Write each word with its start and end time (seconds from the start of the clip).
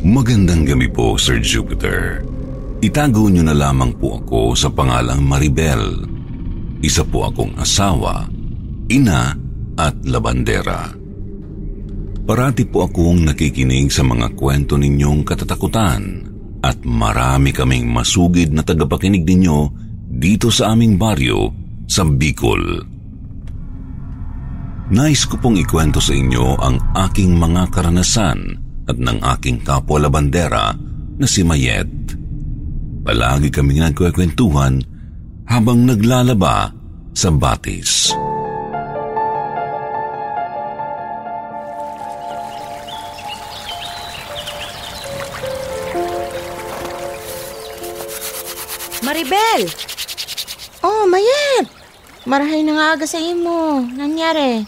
Magandang 0.00 0.64
gabi 0.64 0.88
po, 0.88 1.20
Sir 1.20 1.44
Jupiter. 1.44 2.24
Itago 2.80 3.28
niyo 3.28 3.44
na 3.44 3.52
lamang 3.52 3.92
po 4.00 4.16
ako 4.24 4.56
sa 4.56 4.72
pangalang 4.72 5.20
Maribel. 5.20 6.08
Isa 6.80 7.04
po 7.04 7.28
akong 7.28 7.52
asawa, 7.60 8.24
ina 8.88 9.36
at 9.76 9.94
labandera. 10.08 10.88
Parati 12.24 12.64
po 12.64 12.88
akong 12.88 13.28
nakikinig 13.28 13.92
sa 13.92 14.00
mga 14.00 14.32
kwento 14.32 14.80
ninyong 14.80 15.28
katatakutan 15.28 16.24
at 16.64 16.80
marami 16.88 17.52
kaming 17.52 17.84
masugid 17.84 18.48
na 18.56 18.64
tagapakinig 18.64 19.28
ninyo 19.28 19.58
dito 20.08 20.48
sa 20.48 20.72
aming 20.72 20.96
baryo 20.96 21.52
sa 21.84 22.08
Bicol. 22.08 22.88
Nais 24.92 25.24
ko 25.28 25.36
pong 25.36 25.60
ikwento 25.60 26.00
sa 26.00 26.16
inyo 26.16 26.56
ang 26.56 26.76
aking 26.96 27.36
mga 27.36 27.68
karanasan 27.72 28.71
at 28.86 28.98
ng 28.98 29.18
aking 29.36 29.62
kapwa 29.62 30.02
labandera 30.02 30.74
na 31.18 31.26
si 31.26 31.46
Mayet. 31.46 31.90
Palagi 33.02 33.50
kaming 33.50 33.82
nagkwekwentuhan 33.82 34.82
habang 35.46 35.86
naglalaba 35.86 36.70
sa 37.12 37.28
batis. 37.34 38.14
Maribel! 49.02 49.66
Oh, 50.86 51.04
Mayet! 51.10 51.66
Marahay 52.22 52.62
na 52.62 52.78
nga 52.78 52.86
aga 52.94 53.06
sa 53.06 53.18
imo. 53.18 53.82
Nangyari? 53.82 54.62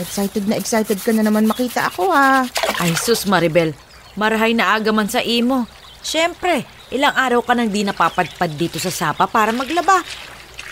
Excited 0.00 0.48
na 0.48 0.56
excited 0.56 0.96
ka 1.00 1.12
na 1.12 1.20
naman 1.20 1.44
makita 1.44 1.92
ako 1.92 2.08
ha. 2.08 2.48
Ay 2.80 2.96
sus 2.96 3.28
Maribel, 3.28 3.76
marahay 4.16 4.56
na 4.56 4.72
aga 4.72 4.88
man 4.88 5.08
sa 5.08 5.20
imo. 5.20 5.68
Siyempre, 6.00 6.64
ilang 6.88 7.12
araw 7.12 7.44
ka 7.44 7.52
nang 7.52 7.68
di 7.68 7.84
napapadpad 7.84 8.56
dito 8.56 8.80
sa 8.80 8.88
sapa 8.88 9.28
para 9.28 9.52
maglaba. 9.52 10.00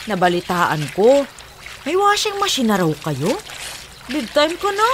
Nabalitaan 0.08 0.88
ko, 0.96 1.22
may 1.84 1.96
washing 1.96 2.40
machine 2.40 2.72
na 2.72 2.80
raw 2.80 2.90
kayo? 3.04 3.36
Big 4.08 4.26
time 4.32 4.56
ko 4.56 4.68
na. 4.72 4.90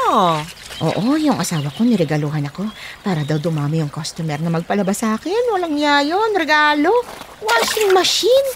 Oo, 0.77 1.17
yung 1.17 1.41
asawa 1.41 1.73
ko 1.73 1.89
niregaluhan 1.89 2.45
ako 2.53 2.69
para 3.01 3.25
daw 3.25 3.41
dumami 3.41 3.81
yung 3.81 3.89
customer 3.89 4.37
na 4.43 4.53
magpalaba 4.53 4.93
sa 4.93 5.17
akin. 5.17 5.57
Walang 5.57 5.73
niya 5.73 6.05
yun, 6.05 6.37
regalo. 6.37 6.93
Washing 7.41 7.97
machine. 7.97 8.49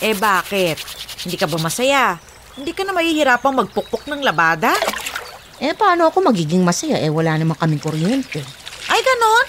Eh 0.00 0.16
bakit? 0.16 0.80
Hindi 1.20 1.36
ka 1.36 1.44
ba 1.44 1.60
masaya? 1.60 2.16
Hindi 2.56 2.72
ka 2.72 2.88
na 2.88 2.96
mahihirapang 2.96 3.52
magpukpok 3.52 4.08
ng 4.08 4.24
labada? 4.24 4.72
Eh, 5.60 5.76
paano 5.76 6.08
ako 6.08 6.32
magiging 6.32 6.64
masaya? 6.64 6.96
Eh, 6.96 7.12
wala 7.12 7.36
namang 7.36 7.60
kaming 7.60 7.84
kuryente. 7.84 8.40
Ay, 8.88 9.00
ganon? 9.04 9.46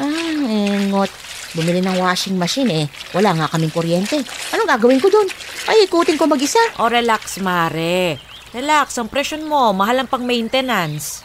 Ah, 0.00 0.32
eh, 0.48 0.88
ngot. 0.88 1.12
Bumili 1.52 1.84
ng 1.84 2.00
washing 2.00 2.40
machine 2.40 2.70
eh. 2.72 2.86
Wala 3.12 3.36
nga 3.36 3.52
kaming 3.52 3.68
kuryente. 3.68 4.24
Anong 4.56 4.70
gagawin 4.70 5.02
ko 5.04 5.12
dun? 5.12 5.28
Ay, 5.68 5.84
ikutin 5.84 6.16
ko 6.16 6.24
mag-isa. 6.24 6.62
O 6.80 6.88
relax, 6.88 7.44
Mare. 7.44 8.16
Relax, 8.56 8.96
ang 8.96 9.12
presyon 9.12 9.44
mo, 9.44 9.76
mahal 9.76 10.00
ang 10.00 10.08
pang 10.08 10.24
maintenance. 10.24 11.20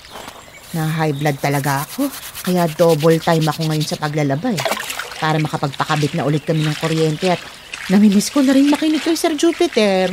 Na 0.76 0.84
high 0.84 1.16
blood 1.16 1.40
talaga 1.40 1.88
ako. 1.88 2.12
Kaya 2.44 2.68
double 2.76 3.24
time 3.24 3.48
ako 3.48 3.72
ngayon 3.72 3.88
sa 3.88 3.96
paglalaba 3.96 4.52
eh. 4.52 4.62
Para 5.16 5.40
makapagpakabit 5.40 6.20
na 6.20 6.28
ulit 6.28 6.44
kami 6.44 6.68
ng 6.68 6.76
kuryente 6.76 7.32
at 7.32 7.40
namimiss 7.88 8.36
ko 8.36 8.44
na 8.44 8.52
rin 8.52 8.68
makinig 8.68 9.00
kay 9.00 9.16
Sir 9.16 9.32
Jupiter. 9.40 10.12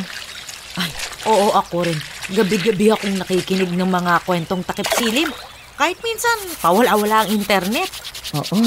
Ay, 0.79 0.91
oo 1.29 1.53
ako 1.53 1.85
rin. 1.85 1.99
Gabi-gabi 2.33 2.93
akong 2.93 3.17
nakikinig 3.21 3.73
ng 3.75 3.91
mga 3.91 4.25
kwentong 4.25 4.65
takip 4.65 4.89
silim. 4.97 5.29
Kahit 5.77 5.99
minsan, 6.01 6.39
pawala-wala 6.63 7.27
ang 7.27 7.31
internet. 7.35 7.91
Oo, 8.33 8.61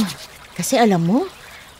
kasi 0.53 0.77
alam 0.77 1.01
mo, 1.01 1.25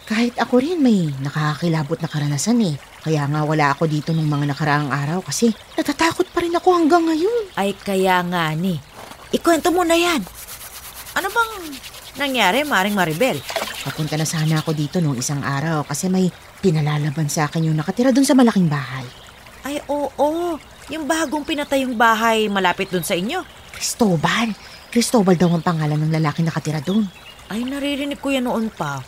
kahit 0.06 0.38
ako 0.38 0.62
rin 0.62 0.82
may 0.82 1.10
nakakakilabot 1.22 1.98
na 2.02 2.10
karanasan 2.10 2.62
eh. 2.62 2.76
Kaya 3.06 3.26
nga 3.30 3.46
wala 3.46 3.74
ako 3.74 3.86
dito 3.86 4.14
nung 4.14 4.30
mga 4.30 4.54
nakaraang 4.54 4.90
araw 4.90 5.22
kasi 5.22 5.54
natatakot 5.78 6.30
pa 6.34 6.42
rin 6.42 6.54
ako 6.58 6.74
hanggang 6.74 7.06
ngayon. 7.06 7.54
Ay, 7.54 7.78
kaya 7.78 8.22
nga 8.26 8.50
ni. 8.54 8.78
Ikwento 9.34 9.70
mo 9.70 9.86
na 9.86 9.98
yan. 9.98 10.22
Ano 11.18 11.28
bang 11.30 11.52
nangyari, 12.18 12.66
Maring 12.66 12.98
Maribel? 12.98 13.38
Papunta 13.86 14.18
na 14.18 14.26
sana 14.26 14.62
ako 14.62 14.74
dito 14.74 14.98
nung 15.02 15.18
isang 15.18 15.46
araw 15.46 15.86
kasi 15.86 16.10
may 16.10 16.30
pinalalaban 16.62 17.30
sa 17.30 17.46
akin 17.46 17.70
yung 17.70 17.78
nakatira 17.78 18.10
dun 18.10 18.26
sa 18.26 18.34
malaking 18.34 18.66
bahay. 18.66 19.06
Ay, 19.66 19.82
oo. 19.90 20.62
Yung 20.94 21.10
bagong 21.10 21.42
pinatay 21.42 21.82
yung 21.90 21.98
bahay 21.98 22.46
malapit 22.46 22.94
dun 22.94 23.02
sa 23.02 23.18
inyo. 23.18 23.42
Cristobal. 23.74 24.54
Cristobal 24.94 25.34
daw 25.34 25.50
ang 25.50 25.66
pangalan 25.66 25.98
ng 26.06 26.14
lalaki 26.14 26.46
nakatira 26.46 26.86
dun. 26.86 27.10
Ay, 27.50 27.66
naririnig 27.66 28.22
ko 28.22 28.30
yan 28.30 28.46
noon 28.46 28.70
pa. 28.70 29.02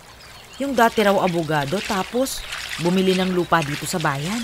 Yung 0.57 0.73
dati 0.73 1.05
raw 1.05 1.13
abogado 1.21 1.77
tapos 1.85 2.41
bumili 2.81 3.13
ng 3.13 3.37
lupa 3.37 3.61
dito 3.61 3.85
sa 3.85 4.01
bayan. 4.01 4.41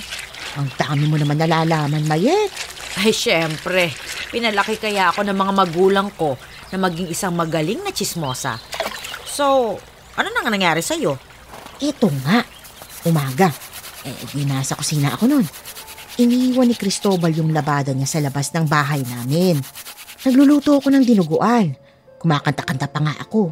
Ang 0.54 0.70
dami 0.78 1.10
mo 1.10 1.18
naman 1.18 1.42
nalalaman, 1.42 2.06
Mayet. 2.06 2.54
Ay, 3.02 3.10
syempre. 3.10 3.90
Pinalaki 4.30 4.78
kaya 4.78 5.10
ako 5.10 5.26
ng 5.26 5.34
mga 5.34 5.54
magulang 5.66 6.10
ko 6.14 6.38
na 6.70 6.78
maging 6.78 7.10
isang 7.10 7.34
magaling 7.34 7.82
na 7.82 7.90
chismosa. 7.90 8.62
So, 9.26 9.78
ano 10.14 10.28
nang 10.30 10.54
nangyari 10.54 10.86
sa'yo? 10.86 11.18
Ito 11.82 12.06
nga. 12.22 12.46
Umaga. 13.10 13.50
Eh, 14.06 14.14
di 14.30 14.46
nasa 14.46 14.78
kusina 14.78 15.18
ako 15.18 15.26
nun. 15.26 15.46
Iniwan 16.14 16.70
ni 16.70 16.78
Cristobal 16.78 17.34
yung 17.34 17.50
labada 17.50 17.90
niya 17.90 18.06
sa 18.06 18.22
labas 18.22 18.54
ng 18.54 18.70
bahay 18.70 19.02
namin. 19.02 19.58
Nagluluto 20.22 20.78
ako 20.78 20.94
ng 20.94 21.02
dinuguan. 21.02 21.74
Kumakanta-kanta 22.22 22.86
pa 22.86 23.02
nga 23.02 23.18
ako. 23.18 23.50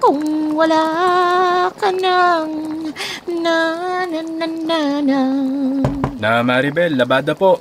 Kung 0.00 0.56
wala 0.56 1.68
ka 1.76 1.92
nang 1.92 2.48
na 3.28 3.56
na 4.08 4.20
na 4.24 4.46
na 4.48 5.04
na 5.04 5.20
Na 6.16 6.40
Maribel, 6.40 6.96
labada 6.96 7.36
po. 7.36 7.60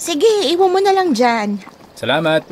Sige, 0.00 0.48
iwan 0.48 0.72
mo 0.72 0.80
na 0.80 0.96
lang 0.96 1.12
dyan. 1.12 1.77
Salamat. 1.98 2.46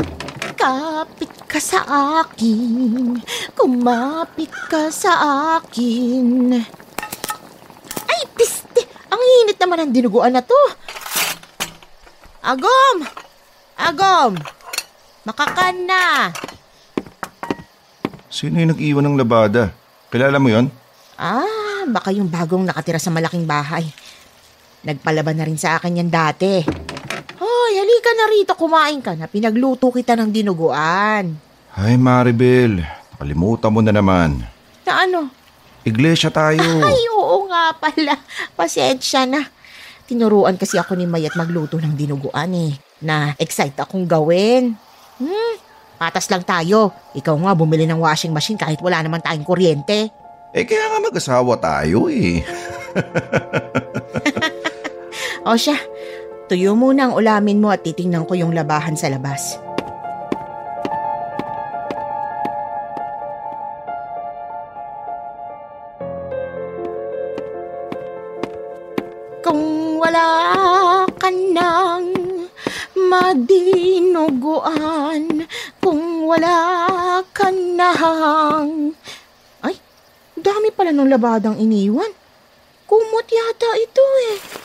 Kapit 0.59 1.31
ka 1.47 1.62
sa 1.62 1.79
akin, 2.27 3.15
kumapit 3.55 4.51
ka 4.67 4.91
sa 4.91 5.15
akin. 5.62 6.51
Ay, 8.11 8.21
piste! 8.34 8.83
Ang 9.07 9.23
init 9.47 9.55
naman 9.62 9.87
ng 9.87 9.95
dinuguan 9.95 10.34
na 10.34 10.43
to. 10.43 10.59
Agom! 12.43 13.07
Agom! 13.79 14.34
Makakan 15.23 15.77
na! 15.87 16.34
Sino 18.27 18.59
yung 18.59 18.75
nag-iwan 18.75 19.07
ng 19.07 19.15
labada? 19.15 19.71
Kilala 20.11 20.42
mo 20.42 20.51
yon? 20.51 20.75
Ah, 21.15 21.87
baka 21.87 22.10
yung 22.10 22.27
bagong 22.27 22.66
nakatira 22.66 22.99
sa 22.99 23.15
malaking 23.15 23.47
bahay. 23.47 23.87
Nagpalaban 24.83 25.39
na 25.39 25.47
rin 25.47 25.54
sa 25.54 25.78
akin 25.78 26.03
yan 26.03 26.10
dati. 26.10 26.66
Na 28.27 28.34
rito, 28.34 28.59
kumain 28.59 28.99
ka 28.99 29.15
na. 29.15 29.31
Pinagluto 29.31 29.87
kita 29.95 30.19
ng 30.19 30.34
dinuguan. 30.34 31.39
Ay, 31.78 31.95
Maribel. 31.95 32.83
Nakalimutan 33.15 33.71
mo 33.71 33.78
na 33.78 33.95
naman. 33.95 34.43
Na 34.83 35.07
ano? 35.07 35.31
Iglesia 35.87 36.27
tayo. 36.34 36.59
Ay, 36.91 37.07
oo 37.15 37.47
nga 37.47 37.71
pala. 37.78 38.19
Pasensya 38.59 39.31
na. 39.31 39.47
Tinuruan 40.11 40.59
kasi 40.59 40.75
ako 40.75 40.99
ni 40.99 41.07
Mayat 41.07 41.39
magluto 41.39 41.78
ng 41.78 41.95
dinuguan 41.95 42.51
eh. 42.51 42.75
Na 42.99 43.31
excite 43.39 43.78
akong 43.78 44.11
gawin. 44.11 44.75
Hmm, 45.23 45.55
patas 45.95 46.27
lang 46.27 46.43
tayo. 46.43 46.91
Ikaw 47.15 47.47
nga 47.47 47.55
bumili 47.55 47.87
ng 47.87 48.03
washing 48.03 48.34
machine 48.34 48.59
kahit 48.59 48.83
wala 48.83 49.07
naman 49.07 49.23
tayong 49.23 49.47
kuryente. 49.47 50.11
Eh, 50.51 50.67
kaya 50.67 50.91
nga 50.91 50.99
mag-asawa 50.99 51.63
tayo 51.63 52.11
eh. 52.11 52.43
O 55.47 55.55
siya, 55.55 55.78
Tuyo 56.47 56.78
muna 56.78 57.10
ang 57.10 57.19
ulamin 57.19 57.59
mo 57.59 57.75
at 57.75 57.83
titingnan 57.83 58.22
ko 58.22 58.39
yung 58.39 58.54
labahan 58.54 58.95
sa 58.95 59.10
labas. 59.10 59.59
Kung 69.43 69.98
wala 69.98 71.03
ka 71.19 71.34
nang 71.34 72.15
madinuguan, 72.95 74.31
kung 75.83 76.31
wala 76.31 77.27
ka 77.34 77.51
nang... 77.51 78.95
Ay, 79.66 79.75
dami 80.39 80.71
pala 80.71 80.95
nung 80.95 81.10
labadang 81.10 81.59
iniwan. 81.59 82.15
Kumot 82.87 83.27
yata 83.27 83.71
ito 83.83 84.07
eh. 84.31 84.55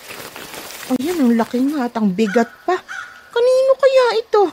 Ayan, 0.91 1.23
ang 1.23 1.31
laking 1.39 1.79
hatang 1.79 2.11
bigat 2.11 2.51
pa. 2.67 2.75
Kanino 3.31 3.73
kaya 3.79 4.05
ito? 4.19 4.43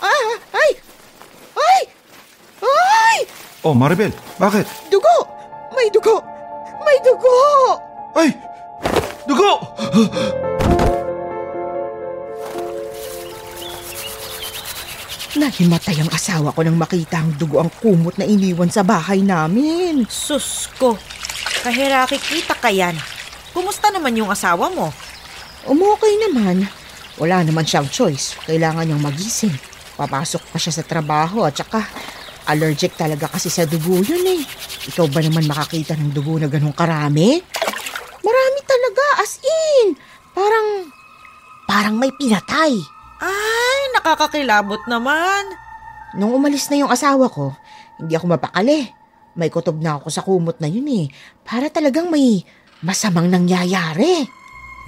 Ah, 0.00 0.32
ay! 0.56 0.70
Ay! 1.52 1.80
Ay! 2.64 3.18
Oh, 3.60 3.76
Maribel, 3.76 4.16
bakit? 4.40 4.64
Dugo! 4.88 5.28
May 5.76 5.92
dugo! 5.92 6.24
May 6.80 6.96
dugo! 7.04 7.36
Ay! 8.16 8.32
Dugo! 9.28 9.60
Nahimatay 15.36 15.96
ang 16.00 16.10
asawa 16.12 16.52
ko 16.56 16.60
nang 16.64 16.80
makita 16.80 17.20
ang 17.20 17.36
dugo 17.36 17.60
ang 17.60 17.72
kumot 17.76 18.16
na 18.16 18.24
iniwan 18.24 18.72
sa 18.72 18.80
bahay 18.80 19.20
namin. 19.20 20.08
Sus 20.08 20.68
ko. 20.80 20.96
Kahiraki 21.60 22.16
kita 22.16 22.56
ka 22.56 22.72
yan. 22.72 22.96
Kumusta 23.52 23.92
naman 23.92 24.16
yung 24.16 24.32
asawa 24.32 24.72
mo? 24.72 24.88
Umukay 25.68 26.16
naman. 26.28 26.64
Wala 27.20 27.44
naman 27.44 27.68
siyang 27.68 27.86
choice. 27.86 28.34
Kailangan 28.48 28.88
niyang 28.88 29.04
magising. 29.04 29.52
Papasok 29.94 30.48
pa 30.48 30.56
siya 30.56 30.80
sa 30.80 30.84
trabaho 30.88 31.44
at 31.44 31.52
saka 31.52 31.84
allergic 32.48 32.96
talaga 32.96 33.28
kasi 33.28 33.52
sa 33.52 33.68
dugo 33.68 34.00
yun 34.00 34.24
eh. 34.24 34.42
Ikaw 34.88 35.06
ba 35.12 35.20
naman 35.20 35.44
makakita 35.46 35.94
ng 35.94 36.16
dugo 36.16 36.40
na 36.40 36.48
ganun 36.48 36.72
karami? 36.72 37.38
Marami 38.24 38.60
talaga, 38.64 39.04
as 39.20 39.36
in. 39.44 39.94
Parang, 40.32 40.88
parang 41.68 41.94
may 42.00 42.10
pinatay. 42.16 42.72
Ay, 43.22 43.80
nakakakilabot 43.94 44.82
naman. 44.88 45.44
Nung 46.16 46.32
umalis 46.32 46.66
na 46.72 46.80
yung 46.80 46.90
asawa 46.90 47.28
ko, 47.28 47.52
hindi 48.00 48.16
ako 48.16 48.32
mapakali. 48.32 48.90
May 49.36 49.48
kutob 49.48 49.80
na 49.80 50.00
ako 50.00 50.08
sa 50.08 50.24
kumot 50.24 50.58
na 50.60 50.68
yun 50.68 50.88
eh. 50.88 51.06
Para 51.44 51.68
talagang 51.68 52.08
may 52.08 52.44
masamang 52.82 53.30
nangyayari. 53.30 54.26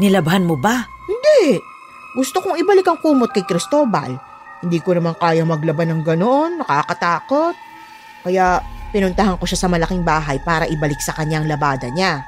Nilabhan 0.02 0.44
mo 0.44 0.58
ba? 0.58 0.82
Hindi. 1.06 1.58
Gusto 2.19 2.43
kong 2.43 2.58
ibalik 2.58 2.87
ang 2.91 2.99
kumot 2.99 3.31
kay 3.31 3.46
Cristobal. 3.46 4.19
Hindi 4.62 4.79
ko 4.82 4.99
naman 4.99 5.14
kaya 5.14 5.46
maglaban 5.46 5.91
ng 5.94 6.02
ganoon. 6.02 6.62
Nakakatakot. 6.62 7.55
Kaya 8.26 8.58
pinuntahan 8.91 9.38
ko 9.38 9.46
siya 9.46 9.67
sa 9.67 9.70
malaking 9.70 10.02
bahay 10.02 10.38
para 10.43 10.67
ibalik 10.67 10.99
sa 10.99 11.14
kanya 11.14 11.43
ang 11.43 11.46
labada 11.46 11.87
niya. 11.91 12.26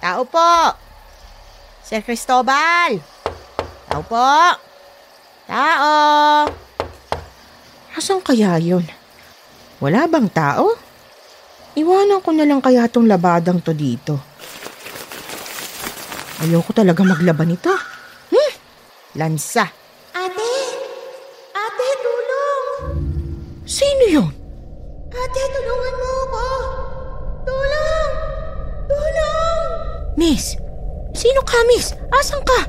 Tao 0.00 0.22
po! 0.22 0.72
Sir 1.82 1.98
Cristobal! 2.06 3.02
Tao 3.90 4.02
po! 4.06 4.30
Tao! 5.50 5.92
Asan 7.98 8.22
kaya 8.22 8.54
yun? 8.62 8.86
Wala 9.76 10.08
bang 10.08 10.24
tao? 10.32 10.72
Iwanan 11.76 12.24
ko 12.24 12.32
na 12.32 12.48
lang 12.48 12.64
kaya 12.64 12.88
tong 12.88 13.04
labadang 13.04 13.60
to 13.60 13.76
dito. 13.76 14.16
Ayoko 16.40 16.72
talaga 16.72 17.04
maglaban 17.04 17.52
ito. 17.52 17.68
Hmm? 18.32 18.52
Lansa. 19.20 19.68
Ate! 20.16 20.52
Ate, 21.52 21.88
tulong! 22.00 22.64
Sino 23.68 24.04
yun? 24.08 24.32
Ate, 25.12 25.42
tulungan 25.52 25.94
mo 26.00 26.08
ako! 26.24 26.44
Tulong! 27.44 28.12
Tulong! 28.88 29.68
Miss, 30.16 30.56
sino 31.12 31.44
ka, 31.44 31.60
miss? 31.68 31.92
Asan 32.16 32.40
ka? 32.48 32.64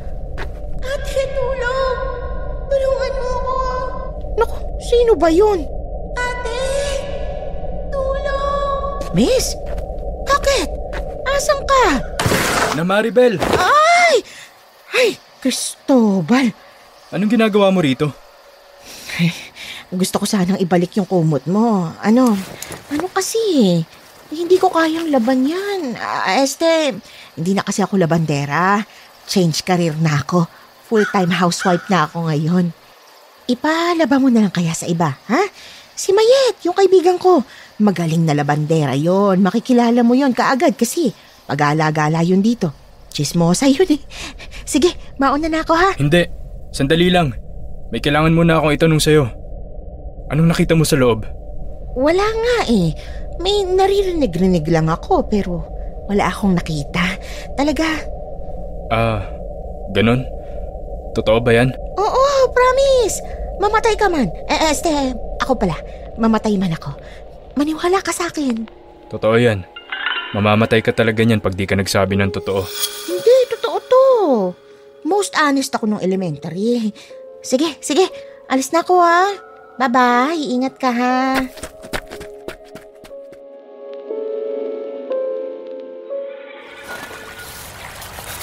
Ate, 0.83 1.21
tulong! 1.31 1.97
Tulungan 2.67 3.13
mo 3.15 3.27
ako! 3.31 3.55
Naku, 4.35 4.57
sino 4.83 5.15
ba 5.15 5.31
yun? 5.31 5.76
Miss? 9.17 9.57
Bakit? 10.29 10.67
Asan 11.25 11.59
ka? 11.65 11.83
Na 12.77 12.85
Maribel, 12.85 13.41
Ay! 13.57 14.21
Ay, 14.93 15.09
Cristobal. 15.41 16.53
anong 17.09 17.33
ginagawa 17.33 17.73
mo 17.73 17.81
rito? 17.81 18.13
Gusto 19.89 20.21
ko 20.21 20.25
sanang 20.29 20.61
ibalik 20.61 20.93
yung 20.93 21.09
kumot 21.09 21.49
mo. 21.49 21.89
Ano? 21.97 22.37
Ano 22.93 23.05
kasi? 23.09 23.41
eh, 23.57 23.81
Hindi 24.29 24.61
ko 24.61 24.69
kayang 24.69 25.09
laban 25.09 25.47
yan. 25.47 25.97
Ah, 25.97 26.37
este, 26.37 26.93
hindi 27.33 27.51
na 27.57 27.65
kasi 27.65 27.81
ako 27.81 27.97
labandera. 27.97 28.83
Change 29.25 29.65
career 29.65 29.97
na 29.97 30.21
ako. 30.21 30.45
Full-time 30.87 31.33
housewife 31.33 31.87
na 31.89 32.05
ako 32.05 32.29
ngayon. 32.29 32.69
Ipalaba 33.47 34.19
mo 34.19 34.27
na 34.29 34.45
lang 34.45 34.53
kaya 34.53 34.75
sa 34.75 34.85
iba, 34.85 35.15
ha? 35.25 35.41
Si 35.97 36.13
Mayet, 36.13 36.61
yung 36.61 36.77
kaibigan 36.77 37.17
ko. 37.17 37.41
Magaling 37.81 38.21
na 38.21 38.37
labandera 38.37 38.93
yon. 38.93 39.41
Makikilala 39.41 40.05
mo 40.05 40.13
yon 40.13 40.29
kaagad 40.29 40.77
kasi 40.77 41.09
pag-alagala 41.49 42.21
yun 42.21 42.45
dito. 42.45 42.69
Chismosa 43.09 43.65
yun 43.65 43.89
eh. 43.97 44.01
Sige, 44.61 44.93
mauna 45.17 45.49
na 45.49 45.65
ako 45.65 45.73
ha. 45.73 45.97
Hindi, 45.97 46.29
sandali 46.69 47.09
lang. 47.09 47.33
May 47.89 47.97
kailangan 47.97 48.29
muna 48.29 48.61
akong 48.61 48.77
itanong 48.77 49.01
sa'yo. 49.01 49.25
Anong 50.29 50.53
nakita 50.53 50.77
mo 50.77 50.85
sa 50.85 51.01
loob? 51.01 51.25
Wala 51.97 52.27
nga 52.29 52.57
eh. 52.69 52.93
May 53.41 53.65
naririnig-rinig 53.65 54.69
lang 54.69 54.93
ako 54.93 55.25
pero 55.25 55.65
wala 56.05 56.29
akong 56.29 56.53
nakita. 56.53 57.17
Talaga. 57.57 57.89
Ah, 58.93 59.25
ganon? 59.97 60.21
Totoo 61.17 61.41
ba 61.41 61.57
yan? 61.57 61.73
Oo, 61.97 62.25
promise. 62.53 63.17
Mamatay 63.57 63.95
ka 63.97 64.07
man. 64.07 64.29
Eh, 64.45 64.69
este, 64.69 64.89
ako 65.41 65.57
pala. 65.57 65.77
Mamatay 66.17 66.57
man 66.61 66.73
ako. 66.73 66.93
Maniwala 67.57 68.01
ka 68.05 68.13
sa 68.13 68.29
akin. 68.29 68.69
Totoo 69.09 69.35
yan. 69.37 69.65
Mamamatay 70.37 70.83
ka 70.85 70.93
talaga 70.93 71.25
niyan 71.25 71.41
pag 71.41 71.57
di 71.57 71.65
ka 71.65 71.73
nagsabi 71.73 72.19
ng 72.19 72.29
totoo. 72.29 72.61
Hindi, 73.09 73.37
totoo 73.57 73.77
to. 73.81 74.03
Most 75.07 75.33
honest 75.39 75.73
ako 75.73 75.87
nung 75.89 76.03
elementary. 76.03 76.93
Sige, 77.41 77.79
sige. 77.81 78.05
Alis 78.51 78.69
na 78.75 78.85
ako 78.85 78.93
ha. 79.01 79.31
Bye-bye. 79.81 80.37
Ingat 80.37 80.75
ka 80.77 80.89
ha. 80.93 81.17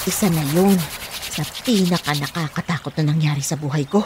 Isa 0.05 0.29
na 0.29 0.43
yun 0.53 0.77
sa 1.33 1.41
pinaka 1.65 2.13
nakakatakot 2.13 2.93
na 3.01 3.09
nangyari 3.09 3.41
sa 3.41 3.57
buhay 3.57 3.89
ko. 3.89 4.05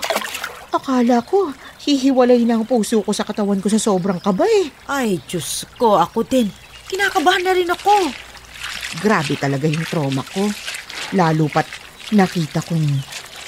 Akala 0.70 1.26
ko, 1.26 1.50
hihiwalay 1.82 2.46
na 2.46 2.62
ang 2.62 2.66
puso 2.66 3.02
ko 3.02 3.10
sa 3.10 3.26
katawan 3.26 3.58
ko 3.58 3.68
sa 3.74 3.82
sobrang 3.82 4.22
kaba 4.22 4.46
eh. 4.46 4.70
Ay, 4.86 5.18
Diyos 5.26 5.66
ko, 5.82 5.98
ako 5.98 6.22
din. 6.22 6.46
Kinakabahan 6.86 7.42
na 7.42 7.54
rin 7.58 7.70
ako. 7.70 7.94
Grabe 9.02 9.34
talaga 9.38 9.66
yung 9.66 9.86
trauma 9.86 10.22
ko. 10.26 10.46
Lalo 11.18 11.50
pat 11.50 11.66
nakita 12.14 12.62
kong 12.66 12.86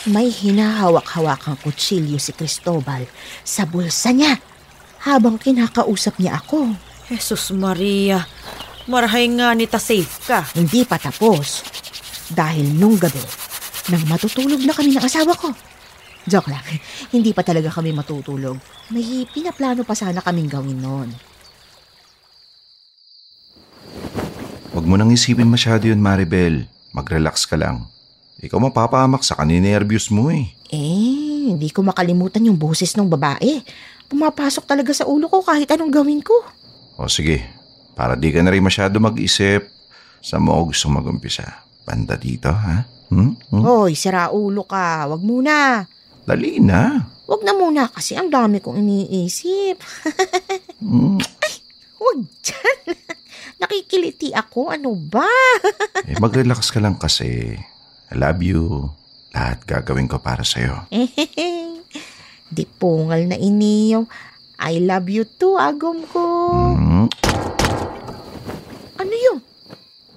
may 0.09 0.33
hinahawak-hawakang 0.33 1.61
kutsilyo 1.61 2.17
si 2.17 2.33
Cristobal 2.33 3.05
sa 3.45 3.69
bulsa 3.69 4.09
niya 4.09 4.37
habang 5.05 5.37
kinakausap 5.37 6.17
niya 6.17 6.41
ako. 6.41 6.73
Jesus 7.09 7.53
Maria, 7.53 8.25
marahay 8.89 9.29
nga 9.29 9.53
nita 9.53 9.77
safe 9.77 10.25
ka. 10.25 10.45
Hindi 10.57 10.85
pa 10.85 10.97
tapos. 10.97 11.65
Dahil 12.31 12.71
nung 12.77 12.97
gabi, 12.97 13.21
nang 13.93 14.05
matutulog 14.09 14.61
na 14.63 14.73
kami 14.73 14.93
ng 14.95 15.03
asawa 15.05 15.33
ko. 15.35 15.51
Joke 16.29 16.53
lang, 16.53 16.61
hindi 17.09 17.33
pa 17.33 17.41
talaga 17.41 17.73
kami 17.73 17.89
matutulog. 17.97 18.61
May 18.93 19.25
pinaplano 19.29 19.81
pa 19.81 19.97
sana 19.97 20.21
kaming 20.21 20.49
gawin 20.49 20.77
noon. 20.77 21.09
Huwag 24.71 24.85
mo 24.87 24.95
nang 24.95 25.11
isipin 25.11 25.49
masyado 25.49 25.89
yun, 25.89 25.99
Maribel. 25.99 26.69
Mag-relax 26.93 27.43
ka 27.43 27.59
lang. 27.59 27.91
Ikaw 28.41 28.57
mapapahamak 28.57 29.21
sa 29.21 29.35
kaninervyos 29.35 30.09
mo 30.09 30.31
eh. 30.31 30.49
Eh, 30.71 31.51
hindi 31.51 31.69
ko 31.69 31.83
makalimutan 31.83 32.47
yung 32.47 32.57
boses 32.57 32.95
ng 32.95 33.05
babae. 33.09 33.61
Pumapasok 34.07 34.63
talaga 34.63 34.95
sa 34.95 35.05
ulo 35.05 35.27
ko 35.27 35.43
kahit 35.43 35.69
anong 35.73 35.91
gawin 35.91 36.21
ko. 36.23 36.33
O 36.95 37.11
sige, 37.11 37.43
para 37.97 38.15
di 38.15 38.31
ka 38.31 38.39
na 38.41 38.53
rin 38.53 38.63
masyado 38.63 38.97
mag-isip, 39.01 39.67
sa 40.21 40.37
mo 40.37 40.55
gusto 40.63 40.87
mag-umpisa? 40.87 41.65
Banda 41.81 42.15
dito, 42.15 42.53
ha? 42.53 42.85
Hmm? 43.11 43.35
Hmm? 43.51 43.63
Hoy, 43.65 43.97
sira 43.97 44.31
ulo 44.31 44.63
ka. 44.63 45.09
Wag 45.11 45.21
muna. 45.21 45.83
Dali 46.25 46.61
na. 46.61 47.01
Wag 47.25 47.41
na 47.47 47.53
muna 47.55 47.87
kasi 47.87 48.13
ang 48.13 48.27
dami 48.27 48.59
kong 48.59 48.81
iniisip. 48.81 49.77
Hmm. 50.81 51.21
Wag 52.01 52.19
dyan. 52.41 52.97
Nakikiliti 53.61 54.33
ako. 54.33 54.73
Ano 54.73 54.97
ba? 54.97 55.29
Eh, 56.09 56.17
mag-relax 56.17 56.73
ka 56.73 56.81
lang 56.81 56.97
kasi. 56.97 57.53
I 58.09 58.15
love 58.17 58.41
you. 58.41 58.89
Lahat 59.31 59.61
gagawin 59.63 60.09
ko 60.09 60.17
para 60.17 60.41
sa'yo. 60.41 60.89
Di 62.49 62.65
pungal 62.65 63.29
na 63.29 63.37
iniyo. 63.37 64.09
I 64.57 64.81
love 64.81 65.07
you 65.13 65.23
too, 65.23 65.55
agom 65.61 66.01
ko. 66.09 66.25
Hmm? 66.73 67.07
Ano 68.97 69.13
yun? 69.13 69.39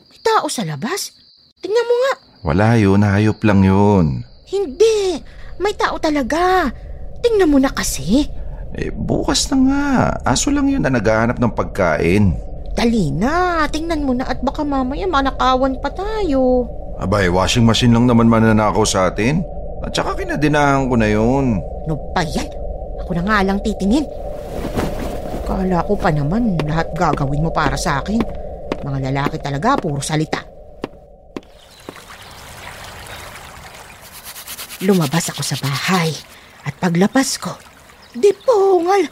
May 0.09 0.21
tao 0.25 0.49
sa 0.49 0.65
labas? 0.65 1.13
Tingnan 1.61 1.85
mo 1.85 1.95
nga. 2.09 2.13
Wala 2.45 2.77
yun, 2.81 3.05
hayop 3.05 3.45
lang 3.45 3.61
yun. 3.65 4.25
Hindi. 4.49 5.21
May 5.59 5.75
tao 5.79 5.97
talaga. 5.99 6.71
Tingnan 7.23 7.51
mo 7.51 7.59
na 7.63 7.71
kasi. 7.71 8.27
Eh, 8.75 8.91
bukas 8.91 9.47
na 9.55 9.57
nga. 9.71 9.85
Aso 10.27 10.51
lang 10.51 10.67
yun 10.67 10.83
na 10.83 10.91
naghahanap 10.91 11.39
ng 11.39 11.55
pagkain. 11.55 12.35
Dali 12.75 13.15
na. 13.15 13.65
Tingnan 13.71 14.03
mo 14.03 14.13
na 14.19 14.27
at 14.27 14.43
baka 14.43 14.67
mamaya 14.67 15.07
manakawan 15.07 15.79
pa 15.79 15.95
tayo. 15.95 16.67
Abay, 16.99 17.31
washing 17.31 17.63
machine 17.63 17.95
lang 17.95 18.11
naman 18.11 18.27
mananakaw 18.27 18.83
sa 18.83 19.11
atin. 19.11 19.47
At 19.87 19.95
saka 19.95 20.19
kinadinahan 20.19 20.91
ko 20.91 20.95
na 20.99 21.09
yun. 21.11 21.63
Ano 21.87 21.95
pa 22.11 22.27
yan? 22.27 22.51
Ako 23.05 23.11
na 23.15 23.23
nga 23.23 23.39
lang 23.47 23.59
titingin. 23.63 24.07
Kala 25.45 25.85
ko 25.85 25.95
pa 25.95 26.09
naman 26.09 26.57
lahat 26.65 26.89
gagawin 26.97 27.45
mo 27.45 27.51
para 27.53 27.77
sa 27.77 28.01
akin. 28.01 28.19
Mga 28.81 28.99
lalaki 29.13 29.37
talaga, 29.39 29.77
puro 29.77 30.01
salita. 30.01 30.54
Lumabas 34.83 35.31
ako 35.31 35.47
sa 35.47 35.55
bahay 35.63 36.11
at 36.67 36.75
paglabas 36.83 37.39
ko, 37.39 37.55
di 38.11 38.35
pungal. 38.35 39.07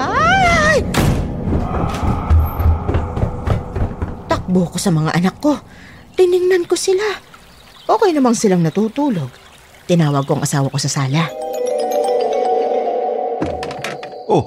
Ay! 0.00 0.82
Takbo 4.26 4.66
ko 4.66 4.78
sa 4.80 4.90
mga 4.90 5.14
anak 5.14 5.36
ko. 5.38 5.54
Tiningnan 6.18 6.66
ko 6.66 6.74
sila. 6.74 7.04
Okay 7.86 8.10
namang 8.10 8.34
silang 8.34 8.66
natutulog. 8.66 9.30
Tinawag 9.86 10.26
ko 10.26 10.38
ang 10.38 10.42
asawa 10.42 10.70
ko 10.70 10.78
sa 10.78 10.90
sala. 10.90 11.30
Oh, 14.30 14.46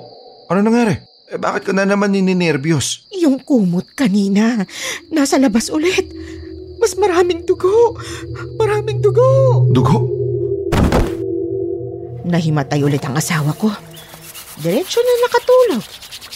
ano 0.52 0.60
nangyari? 0.64 0.96
Eh, 1.32 1.40
bakit 1.40 1.68
ka 1.68 1.72
na 1.76 1.84
naman 1.84 2.14
nininervyos? 2.14 3.08
Yung 3.24 3.40
kumot 3.42 3.96
kanina, 3.96 4.64
nasa 5.12 5.40
labas 5.40 5.72
ulit. 5.72 6.08
Mas 6.84 7.00
maraming 7.00 7.48
dugo. 7.48 7.96
Maraming 8.60 9.00
dugo. 9.00 9.24
Dugo? 9.72 10.04
Nahimatay 12.28 12.84
ulit 12.84 13.00
ang 13.08 13.16
asawa 13.16 13.56
ko. 13.56 13.72
Diretso 14.60 15.00
na 15.00 15.14
nakatulog. 15.24 15.84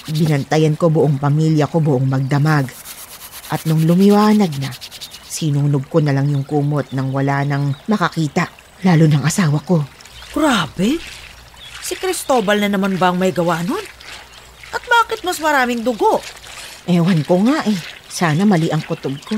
Binantayan 0.08 0.80
ko 0.80 0.88
buong 0.88 1.20
pamilya 1.20 1.68
ko 1.68 1.84
buong 1.84 2.08
magdamag. 2.08 2.72
At 3.52 3.68
nung 3.68 3.84
lumiwanag 3.84 4.56
na, 4.64 4.72
sinunog 5.28 5.92
ko 5.92 6.00
na 6.00 6.16
lang 6.16 6.32
yung 6.32 6.48
kumot 6.48 6.96
nang 6.96 7.12
wala 7.12 7.44
nang 7.44 7.76
makakita. 7.92 8.48
Lalo 8.88 9.04
ng 9.04 9.28
asawa 9.28 9.60
ko. 9.68 9.84
Grabe. 10.32 10.96
Si 11.84 12.00
Cristobal 12.00 12.64
na 12.64 12.72
naman 12.72 12.96
ba 12.96 13.12
ang 13.12 13.20
may 13.20 13.36
gawa 13.36 13.68
nun? 13.68 13.84
At 14.72 14.84
bakit 14.88 15.28
mas 15.28 15.44
maraming 15.44 15.84
dugo? 15.84 16.24
Ewan 16.88 17.20
ko 17.28 17.44
nga 17.44 17.68
eh. 17.68 17.80
Sana 18.08 18.48
mali 18.48 18.72
ang 18.72 18.80
kutob 18.88 19.20
ko. 19.28 19.36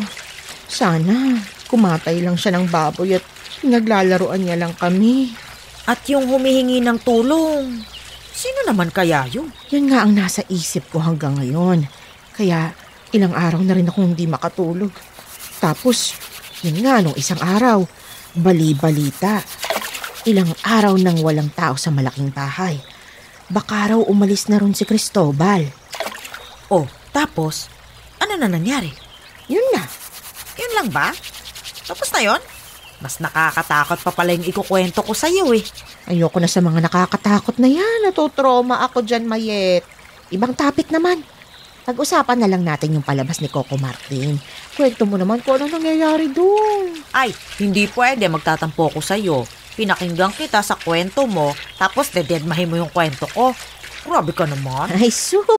Sana 0.69 1.41
kumatay 1.65 2.21
lang 2.21 2.37
siya 2.37 2.57
ng 2.57 2.69
baboy 2.69 3.17
at 3.17 3.25
pinaglalaroan 3.61 4.41
niya 4.45 4.57
lang 4.57 4.73
kami. 4.77 5.33
At 5.89 6.05
yung 6.05 6.29
humihingi 6.29 6.85
ng 6.85 7.01
tulong, 7.01 7.81
sino 8.29 8.59
naman 8.69 8.93
kaya 8.93 9.25
yun? 9.25 9.49
Yun 9.73 9.89
nga 9.89 10.05
ang 10.05 10.13
nasa 10.13 10.45
isip 10.45 10.93
ko 10.93 11.01
hanggang 11.01 11.33
ngayon. 11.41 11.89
Kaya 12.37 12.77
ilang 13.09 13.33
araw 13.33 13.61
na 13.65 13.73
rin 13.73 13.89
akong 13.89 14.13
hindi 14.13 14.29
makatulog. 14.29 14.93
Tapos, 15.57 16.13
yun 16.61 16.77
nga 16.85 17.01
nung 17.01 17.17
isang 17.17 17.41
araw, 17.41 17.83
bali-balita. 18.37 19.41
Ilang 20.29 20.53
araw 20.61 20.93
nang 21.01 21.17
walang 21.25 21.49
tao 21.49 21.73
sa 21.73 21.89
malaking 21.89 22.29
bahay. 22.29 22.77
Baka 23.49 23.97
raw 23.97 23.99
umalis 24.05 24.45
na 24.45 24.61
ron 24.61 24.77
si 24.77 24.85
Cristobal. 24.85 25.65
Oh, 26.69 26.85
tapos, 27.09 27.65
ano 28.21 28.37
na 28.37 28.45
nangyari? 28.45 28.93
Yun 29.49 29.65
na. 29.73 29.98
Yun 30.69 30.85
lang 30.85 30.89
ba? 30.93 31.09
Tapos 31.89 32.13
na 32.13 32.21
yon? 32.21 32.41
Mas 33.01 33.17
nakakatakot 33.17 33.97
pa 34.05 34.11
pala 34.13 34.37
yung 34.37 34.45
ikukwento 34.45 35.01
ko 35.01 35.17
sa'yo 35.17 35.49
eh. 35.57 35.65
Ayoko 36.05 36.37
na 36.37 36.45
sa 36.45 36.61
mga 36.61 36.85
nakakatakot 36.85 37.57
na 37.57 37.65
yan. 37.65 38.05
Natutroma 38.05 38.85
ako 38.85 39.01
dyan, 39.01 39.25
Mayet. 39.25 39.81
Ibang 40.29 40.53
topic 40.53 40.93
naman. 40.93 41.25
Pag-usapan 41.89 42.37
na 42.37 42.45
lang 42.45 42.61
natin 42.61 42.93
yung 42.93 43.01
palabas 43.01 43.41
ni 43.41 43.49
Coco 43.49 43.73
Martin. 43.81 44.37
Kwento 44.77 45.09
mo 45.09 45.17
naman 45.17 45.41
kung 45.41 45.57
ano 45.57 45.73
nangyayari 45.73 46.29
doon. 46.29 47.01
Ay, 47.09 47.33
hindi 47.57 47.89
pwede 47.89 48.29
magtatampo 48.29 48.93
ko 48.93 49.01
sa'yo. 49.01 49.49
Pinakinggan 49.73 50.35
kita 50.37 50.61
sa 50.61 50.77
kwento 50.77 51.25
mo, 51.25 51.57
tapos 51.81 52.13
dededmahin 52.13 52.69
mo 52.69 52.77
yung 52.77 52.93
kwento 52.93 53.25
ko. 53.33 53.57
Grabe 54.05 54.37
ka 54.37 54.45
naman. 54.45 54.91
Ay, 54.93 55.09
su. 55.09 55.58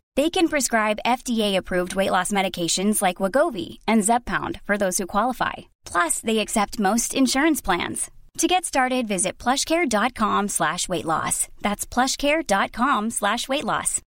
They 0.19 0.29
can 0.29 0.51
prescribe 0.51 0.99
FDA-approved 1.05 1.95
weight 1.95 2.11
loss 2.11 2.35
medications 2.35 3.01
like 3.01 3.23
Wagovi 3.23 3.79
and 3.87 4.03
Zepbound 4.03 4.59
for 4.67 4.75
those 4.77 4.97
who 4.99 5.07
qualify. 5.07 5.71
Plus, 5.85 6.19
they 6.19 6.39
accept 6.39 6.83
most 6.83 7.15
insurance 7.15 7.61
plans. 7.63 8.11
To 8.39 8.47
get 8.47 8.65
started, 8.65 9.07
visit 9.07 9.37
plushcare.com 9.39 10.49
slash 10.49 10.89
weight 10.89 11.05
loss. 11.05 11.47
That's 11.61 11.85
plushcare.com 11.87 13.09
slash 13.11 13.47
weight 13.47 13.63
loss. 13.63 14.01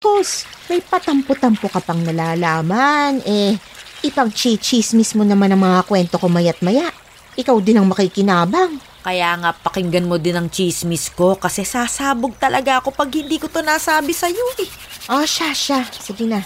Tos, 0.00 0.44
may 0.68 0.80
patampo-tampo 0.80 1.68
ka 1.72 1.80
pang 1.80 2.00
nalalaman. 2.00 3.20
Eh, 3.24 3.56
ipang 4.04 4.32
chichismis 4.32 5.16
mo 5.16 5.24
naman 5.24 5.52
ang 5.52 5.60
mga 5.60 5.80
kwento 5.88 6.16
ko 6.20 6.28
mayat 6.28 6.60
maya. 6.64 6.88
Ikaw 7.36 7.56
din 7.60 7.80
ang 7.80 7.88
makikinabang. 7.88 8.76
Kaya 9.06 9.38
nga 9.38 9.54
pakinggan 9.54 10.10
mo 10.10 10.18
din 10.18 10.34
ang 10.34 10.50
chismis 10.50 11.14
ko 11.14 11.38
kasi 11.38 11.62
sasabog 11.62 12.34
talaga 12.42 12.82
ako 12.82 12.90
pag 12.90 13.06
hindi 13.14 13.38
ko 13.38 13.46
to 13.46 13.62
nasabi 13.62 14.10
sa'yo 14.10 14.42
eh. 14.58 14.70
Oh, 15.14 15.22
siya, 15.22 15.54
siya. 15.54 15.86
Sige 15.94 16.26
na. 16.26 16.42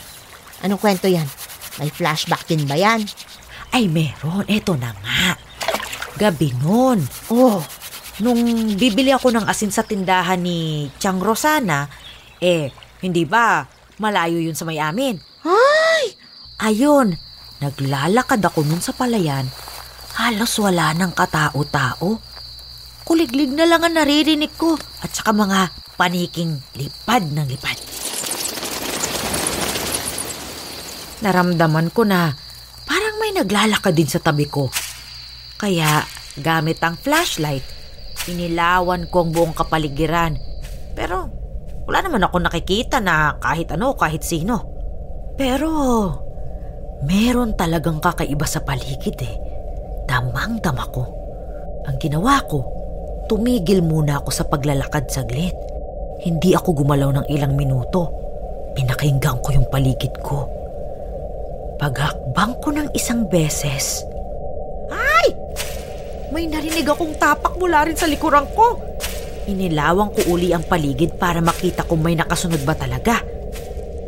Anong 0.61 0.77
kwento 0.77 1.09
yan? 1.09 1.25
May 1.81 1.89
flashback 1.89 2.45
din 2.45 2.69
ba 2.69 2.77
yan? 2.77 3.01
Ay 3.73 3.89
meron, 3.89 4.45
eto 4.45 4.77
na 4.77 4.93
nga. 4.93 5.41
Gabi 6.21 6.53
nun, 6.61 7.01
Oh, 7.33 7.65
nung 8.21 8.45
bibili 8.77 9.09
ako 9.09 9.33
ng 9.33 9.49
asin 9.49 9.73
sa 9.73 9.81
tindahan 9.81 10.37
ni 10.37 10.93
Chang 11.01 11.17
Rosana, 11.17 11.89
eh, 12.45 12.69
hindi 13.01 13.25
ba 13.25 13.65
malayo 13.97 14.37
yun 14.37 14.53
sa 14.53 14.69
may 14.69 14.77
amin? 14.77 15.17
ay! 15.49 16.13
Ayun, 16.61 17.17
naglalakad 17.65 18.45
ako 18.45 18.69
nun 18.69 18.85
sa 18.85 18.93
palayan. 18.93 19.49
Halos 20.21 20.61
wala 20.61 20.93
ng 20.93 21.17
katao-tao. 21.17 22.30
Kuliglig 23.11 23.51
na 23.51 23.67
lang 23.67 23.83
ang 23.83 23.99
naririnig 23.99 24.55
ko 24.55 24.79
at 25.03 25.11
saka 25.11 25.35
mga 25.35 25.75
paniking 25.99 26.63
lipad 26.79 27.27
ng 27.35 27.43
lipad. 27.43 27.75
Naramdaman 31.19 31.91
ko 31.91 32.07
na 32.07 32.31
parang 32.87 33.19
may 33.19 33.35
naglalakad 33.35 33.99
din 33.99 34.07
sa 34.07 34.23
tabi 34.23 34.47
ko. 34.47 34.71
Kaya 35.59 36.07
gamit 36.39 36.79
ang 36.87 36.95
flashlight, 36.95 37.67
inilawan 38.31 39.11
ko 39.11 39.27
ang 39.27 39.35
buong 39.35 39.59
kapaligiran. 39.59 40.39
Pero 40.95 41.27
wala 41.91 42.07
naman 42.07 42.23
ako 42.23 42.47
nakikita 42.47 43.03
na 43.03 43.43
kahit 43.43 43.75
ano, 43.75 43.99
kahit 43.99 44.23
sino. 44.23 44.71
Pero 45.35 45.67
meron 47.11 47.59
talagang 47.59 47.99
kakaiba 47.99 48.47
sa 48.47 48.63
paligid 48.63 49.19
eh. 49.19 49.35
Damang-dama 50.07 50.87
ko. 50.95 51.03
Ang 51.91 51.99
ginawa 51.99 52.39
ko, 52.47 52.80
tumigil 53.31 53.79
muna 53.87 54.19
ako 54.19 54.35
sa 54.35 54.43
paglalakad 54.43 55.07
saglit. 55.07 55.55
Hindi 56.19 56.51
ako 56.51 56.83
gumalaw 56.83 57.23
ng 57.23 57.27
ilang 57.31 57.55
minuto. 57.55 58.11
Pinakinggan 58.75 59.39
ko 59.39 59.55
yung 59.55 59.71
paligid 59.71 60.19
ko. 60.19 60.51
Paghakbang 61.79 62.59
ko 62.59 62.75
ng 62.75 62.91
isang 62.91 63.31
beses, 63.31 64.03
ay! 64.91 65.31
may 66.35 66.51
narinig 66.51 66.85
akong 66.85 67.15
tapak 67.17 67.55
mula 67.55 67.87
rin 67.87 67.95
sa 67.95 68.11
likuran 68.11 68.51
ko. 68.51 68.83
Inilawang 69.47 70.11
ko 70.11 70.35
uli 70.35 70.51
ang 70.51 70.67
paligid 70.67 71.15
para 71.15 71.39
makita 71.39 71.87
kung 71.87 72.03
may 72.03 72.19
nakasunod 72.19 72.61
ba 72.67 72.75
talaga. 72.75 73.23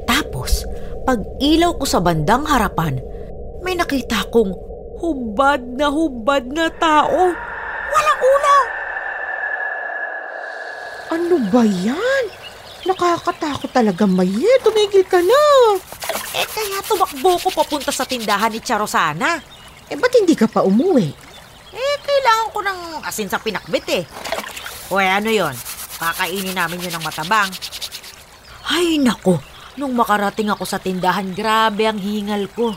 Tapos, 0.04 0.66
pag 1.06 1.22
ilaw 1.38 1.78
ko 1.78 1.86
sa 1.86 2.02
bandang 2.02 2.44
harapan, 2.44 2.98
may 3.62 3.78
nakita 3.78 4.26
kong 4.34 4.52
hubad 4.98 5.62
na 5.78 5.88
hubad 5.88 6.44
na 6.50 6.66
tao. 6.74 7.32
Walang 7.88 8.20
ulo! 8.20 8.71
Ano 11.12 11.36
ba 11.52 11.60
yan? 11.60 12.24
Nakakatakot 12.88 13.68
talaga, 13.68 14.08
Maye. 14.08 14.48
Tumigil 14.64 15.04
ka 15.04 15.20
na. 15.20 15.44
Eh 16.32 16.48
kaya 16.48 16.80
tumakbo 16.88 17.36
ko 17.36 17.48
papunta 17.52 17.92
sa 17.92 18.08
tindahan 18.08 18.48
ni 18.48 18.64
Charosana. 18.64 19.36
Eh, 19.92 19.96
ba't 20.00 20.08
hindi 20.16 20.32
ka 20.32 20.48
pa 20.48 20.64
umuwi? 20.64 21.12
Eh, 21.76 21.96
kailangan 22.00 22.48
ko 22.48 22.58
ng 22.64 22.80
asin 23.04 23.28
sa 23.28 23.36
pinakbit 23.36 23.86
eh. 23.92 24.04
O 24.88 24.96
eh, 24.96 25.12
ano 25.12 25.28
yon? 25.28 25.52
Kakainin 26.00 26.56
namin 26.56 26.80
yun 26.80 26.96
ng 26.96 27.04
matabang. 27.04 27.52
Ay, 28.72 28.96
nako. 28.96 29.36
Nung 29.76 29.92
makarating 29.92 30.48
ako 30.48 30.64
sa 30.64 30.80
tindahan, 30.80 31.28
grabe 31.36 31.84
ang 31.84 32.00
hingal 32.00 32.48
ko. 32.56 32.72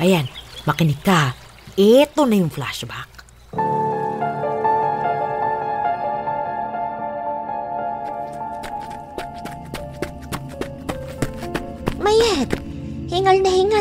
Ayan, 0.00 0.24
makinig 0.64 1.00
ka. 1.04 1.36
Ito 1.76 2.24
na 2.24 2.40
yung 2.40 2.52
flashback. 2.52 3.15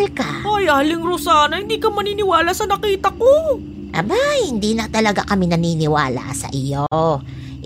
Hingal 0.06 0.30
na 0.32 0.44
hingal 0.44 0.44
ka. 0.44 0.58
Ay, 0.58 0.66
Aling 0.70 1.04
Rosana, 1.04 1.56
hindi 1.62 1.78
ka 1.82 1.90
maniniwala 1.90 2.52
sa 2.54 2.66
nakita 2.70 3.10
ko. 3.16 3.58
Abay, 3.96 4.52
hindi 4.52 4.76
na 4.76 4.92
talaga 4.92 5.24
kami 5.24 5.48
naniniwala 5.48 6.36
sa 6.36 6.52
iyo. 6.52 6.86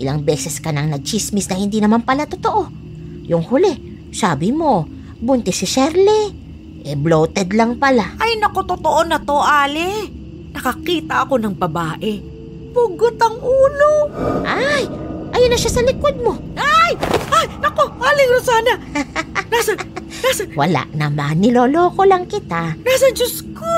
Ilang 0.00 0.22
beses 0.24 0.62
ka 0.62 0.70
nang 0.70 0.88
nagchismis 0.88 1.50
na 1.50 1.58
hindi 1.58 1.82
naman 1.82 2.06
pala 2.06 2.24
totoo. 2.24 2.70
Yung 3.26 3.44
huli, 3.50 3.74
sabi 4.14 4.54
mo, 4.54 4.86
buntis 5.20 5.60
si 5.60 5.66
Shirley. 5.66 6.32
Eh, 6.80 6.96
bloated 6.96 7.52
lang 7.52 7.76
pala. 7.76 8.16
Ay, 8.16 8.40
nako, 8.40 8.64
totoo 8.64 9.04
na 9.04 9.20
to, 9.20 9.36
Ale. 9.36 10.08
Nakakita 10.56 11.28
ako 11.28 11.36
ng 11.36 11.54
babae. 11.60 12.12
Pugot 12.72 13.20
ang 13.20 13.36
ulo. 13.42 13.92
Ay, 14.48 14.88
ayun 15.32 15.50
na 15.50 15.58
siya 15.58 15.72
sa 15.72 15.82
likod 15.82 16.16
mo. 16.20 16.34
Ay! 16.54 16.92
Ay, 17.30 17.46
nako, 17.58 17.88
Aling 17.96 18.30
Rosana. 18.30 18.74
Nasa, 19.52 19.72
nasa, 20.22 20.42
Wala 20.54 20.86
naman, 20.92 21.38
niloloko 21.38 22.02
lang 22.04 22.24
kita. 22.24 22.78
nasa 22.78 23.06
Diyos 23.10 23.42
ko. 23.50 23.74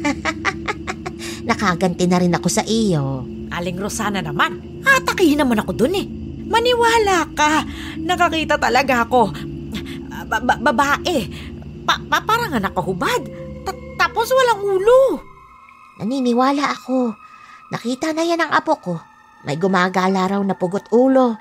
Nakaganti 1.48 2.04
na 2.06 2.20
rin 2.20 2.32
ako 2.32 2.48
sa 2.48 2.64
iyo. 2.64 3.24
Aling 3.50 3.76
Rosana 3.76 4.20
naman, 4.20 4.60
atakihin 4.80 5.40
naman 5.40 5.60
ako 5.60 5.72
dun 5.74 5.94
eh. 5.94 6.06
Maniwala 6.46 7.28
ka, 7.32 7.62
nakakita 7.96 8.56
talaga 8.56 9.04
ako. 9.04 9.30
Ba- 10.26 10.42
ba- 10.42 10.60
babae, 10.62 11.26
pa- 11.84 12.02
pa- 12.06 12.24
parang 12.24 12.54
anak 12.54 12.72
kahubad. 12.72 13.20
Ta- 13.62 13.76
tapos 13.98 14.30
walang 14.30 14.62
ulo. 14.62 15.20
Naniniwala 15.98 16.70
ako. 16.70 17.14
Nakita 17.70 18.10
na 18.10 18.22
yan 18.22 18.40
ang 18.40 18.52
apo 18.52 18.74
ko. 18.78 18.94
May 19.44 19.56
gumagala 19.56 20.36
raw 20.36 20.40
na 20.44 20.52
pugot 20.52 20.92
ulo. 20.92 21.40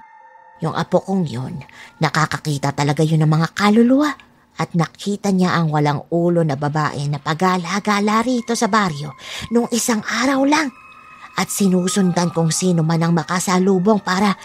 Yung 0.60 0.76
apo 0.76 1.04
kong 1.04 1.24
yun, 1.28 1.60
nakakakita 2.04 2.76
talaga 2.76 3.04
yun 3.04 3.24
ng 3.24 3.32
mga 3.32 3.48
kaluluwa. 3.56 4.12
At 4.60 4.76
nakita 4.76 5.32
niya 5.32 5.56
ang 5.56 5.72
walang 5.72 6.04
ulo 6.12 6.44
na 6.44 6.60
babae 6.60 7.08
na 7.08 7.16
pagala-gala 7.16 8.20
rito 8.28 8.60
sa 8.60 8.68
baryo 8.68 9.16
nung 9.56 9.72
isang 9.72 10.04
araw 10.04 10.44
lang. 10.44 10.68
At 11.40 11.48
sinusundan 11.48 12.36
kung 12.36 12.52
sino 12.52 12.84
man 12.84 13.00
ang 13.00 13.16
makasalubong 13.16 14.04
para 14.04 14.36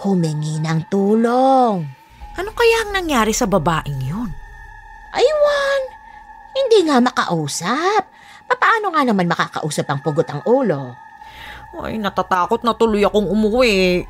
humingi 0.00 0.64
ng 0.64 0.88
tulong. 0.88 1.84
Ano 2.40 2.50
kaya 2.56 2.88
ang 2.88 2.96
nangyari 2.96 3.36
sa 3.36 3.44
babaeng 3.44 4.00
yun? 4.00 4.32
Aywan, 5.12 5.82
hindi 6.56 6.88
nga 6.88 7.04
makausap. 7.04 8.08
Paano 8.48 8.96
nga 8.96 9.04
naman 9.04 9.28
makakausap 9.28 9.84
ang 9.92 10.00
pugot 10.00 10.24
ang 10.32 10.40
ulo? 10.48 10.96
Ay, 11.78 12.02
natatakot 12.02 12.66
na 12.66 12.74
tuloy 12.74 13.06
akong 13.06 13.30
umuwi. 13.30 14.02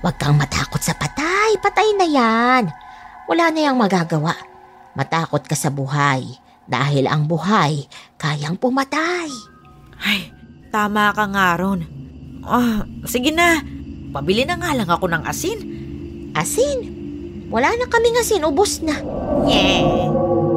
Huwag 0.00 0.16
kang 0.16 0.34
matakot 0.34 0.80
sa 0.80 0.96
patay. 0.96 1.60
Patay 1.60 1.92
na 1.94 2.06
yan. 2.08 2.64
Wala 3.28 3.52
na 3.52 3.60
yang 3.60 3.76
magagawa. 3.76 4.32
Matakot 4.96 5.44
ka 5.44 5.52
sa 5.52 5.68
buhay. 5.68 6.40
Dahil 6.64 7.04
ang 7.10 7.28
buhay, 7.28 7.84
kayang 8.16 8.56
pumatay. 8.56 9.28
Ay, 10.02 10.32
tama 10.72 11.12
ka 11.12 11.28
nga 11.28 11.58
ron. 11.60 11.84
Ah, 12.42 12.82
sige 13.04 13.30
na. 13.30 13.60
Pabili 14.12 14.48
na 14.48 14.58
nga 14.58 14.72
lang 14.72 14.88
ako 14.88 15.06
ng 15.08 15.24
asin. 15.28 15.58
Asin. 16.32 16.78
Wala 17.52 17.70
na 17.76 17.86
kaming 17.86 18.18
asin. 18.18 18.44
Ubus 18.48 18.80
na. 18.80 18.96
Yeah. 19.44 20.51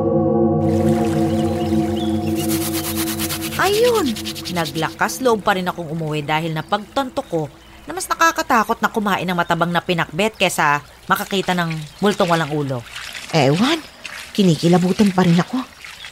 Ayun, 3.65 4.13
naglakas 4.53 5.25
loob 5.25 5.41
pa 5.41 5.57
rin 5.57 5.65
akong 5.65 5.89
umuwi 5.89 6.21
dahil 6.21 6.53
napagtanto 6.53 7.25
ko 7.25 7.49
na 7.89 7.97
mas 7.97 8.05
nakakatakot 8.05 8.77
na 8.77 8.93
kumain 8.93 9.25
ng 9.25 9.33
matabang 9.33 9.73
na 9.73 9.81
pinakbet 9.81 10.37
kesa 10.37 10.85
makakita 11.09 11.57
ng 11.57 11.73
multong 11.97 12.29
walang 12.29 12.53
ulo. 12.53 12.85
Ewan, 13.33 13.81
kinikilabutan 14.37 15.09
pa 15.17 15.25
rin 15.25 15.41
ako. 15.41 15.65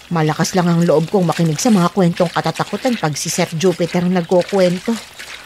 Malakas 0.09 0.57
lang 0.57 0.65
ang 0.65 0.81
loob 0.81 1.13
kong 1.13 1.29
makinig 1.29 1.61
sa 1.61 1.69
mga 1.69 1.93
kwentong 1.93 2.33
katatakutan 2.33 2.97
pag 2.97 3.13
si 3.13 3.29
Sir 3.29 3.45
Jupiter 3.53 4.01
ang 4.01 4.17
nagkukwento. 4.17 4.89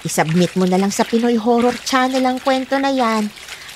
Isubmit 0.08 0.56
mo 0.56 0.63
na 0.63 0.80
lang 0.80 0.96
sa 0.96 1.04
Pinoy 1.04 1.36
Horror 1.36 1.76
Channel 1.84 2.24
ang 2.24 2.39
kwento 2.39 2.80
na 2.80 2.88
yan. 2.88 3.28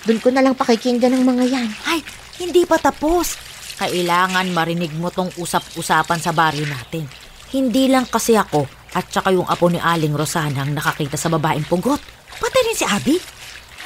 Doon 0.07 0.23
ko 0.23 0.31
na 0.31 0.39
lang 0.39 0.55
pakikinggan 0.55 1.19
ng 1.19 1.27
mga 1.27 1.45
yan. 1.51 1.69
Ay, 1.83 1.99
hindi 2.39 2.63
pa 2.63 2.79
tapos. 2.79 3.35
Kailangan 3.75 4.55
marinig 4.55 4.95
mo 4.95 5.11
tong 5.11 5.35
usap-usapan 5.35 6.19
sa 6.23 6.31
baryo 6.31 6.63
natin. 6.63 7.20
Hindi 7.51 7.91
lang 7.91 8.07
kasi 8.07 8.39
ako 8.39 8.63
at 8.95 9.11
saka 9.11 9.31
yung 9.31 9.47
apo 9.47 9.67
ni 9.67 9.79
Aling 9.79 10.15
Rosana 10.15 10.63
ang 10.63 10.71
nakakita 10.71 11.15
sa 11.19 11.27
babaeng 11.27 11.67
pugot. 11.67 11.99
Pati 12.39 12.59
rin 12.63 12.75
si 12.79 12.87
Abby. 12.87 13.15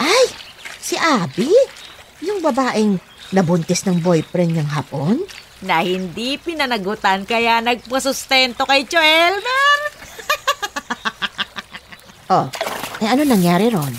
Ay, 0.01 0.25
si 0.77 0.95
Abby? 0.97 1.49
Yung 2.25 2.45
babaeng 2.45 2.97
nabuntis 3.33 3.85
ng 3.85 4.01
boyfriend 4.05 4.53
niyang 4.53 4.69
hapon? 4.69 5.21
Na 5.65 5.81
hindi 5.81 6.37
pinanagutan 6.37 7.25
kaya 7.25 7.61
nagpasustento 7.61 8.65
kay 8.69 8.85
Joelmer. 8.85 9.79
Oh, 12.25 12.49
eh 12.97 13.05
ano 13.05 13.21
nangyari 13.21 13.69
ron? 13.69 13.93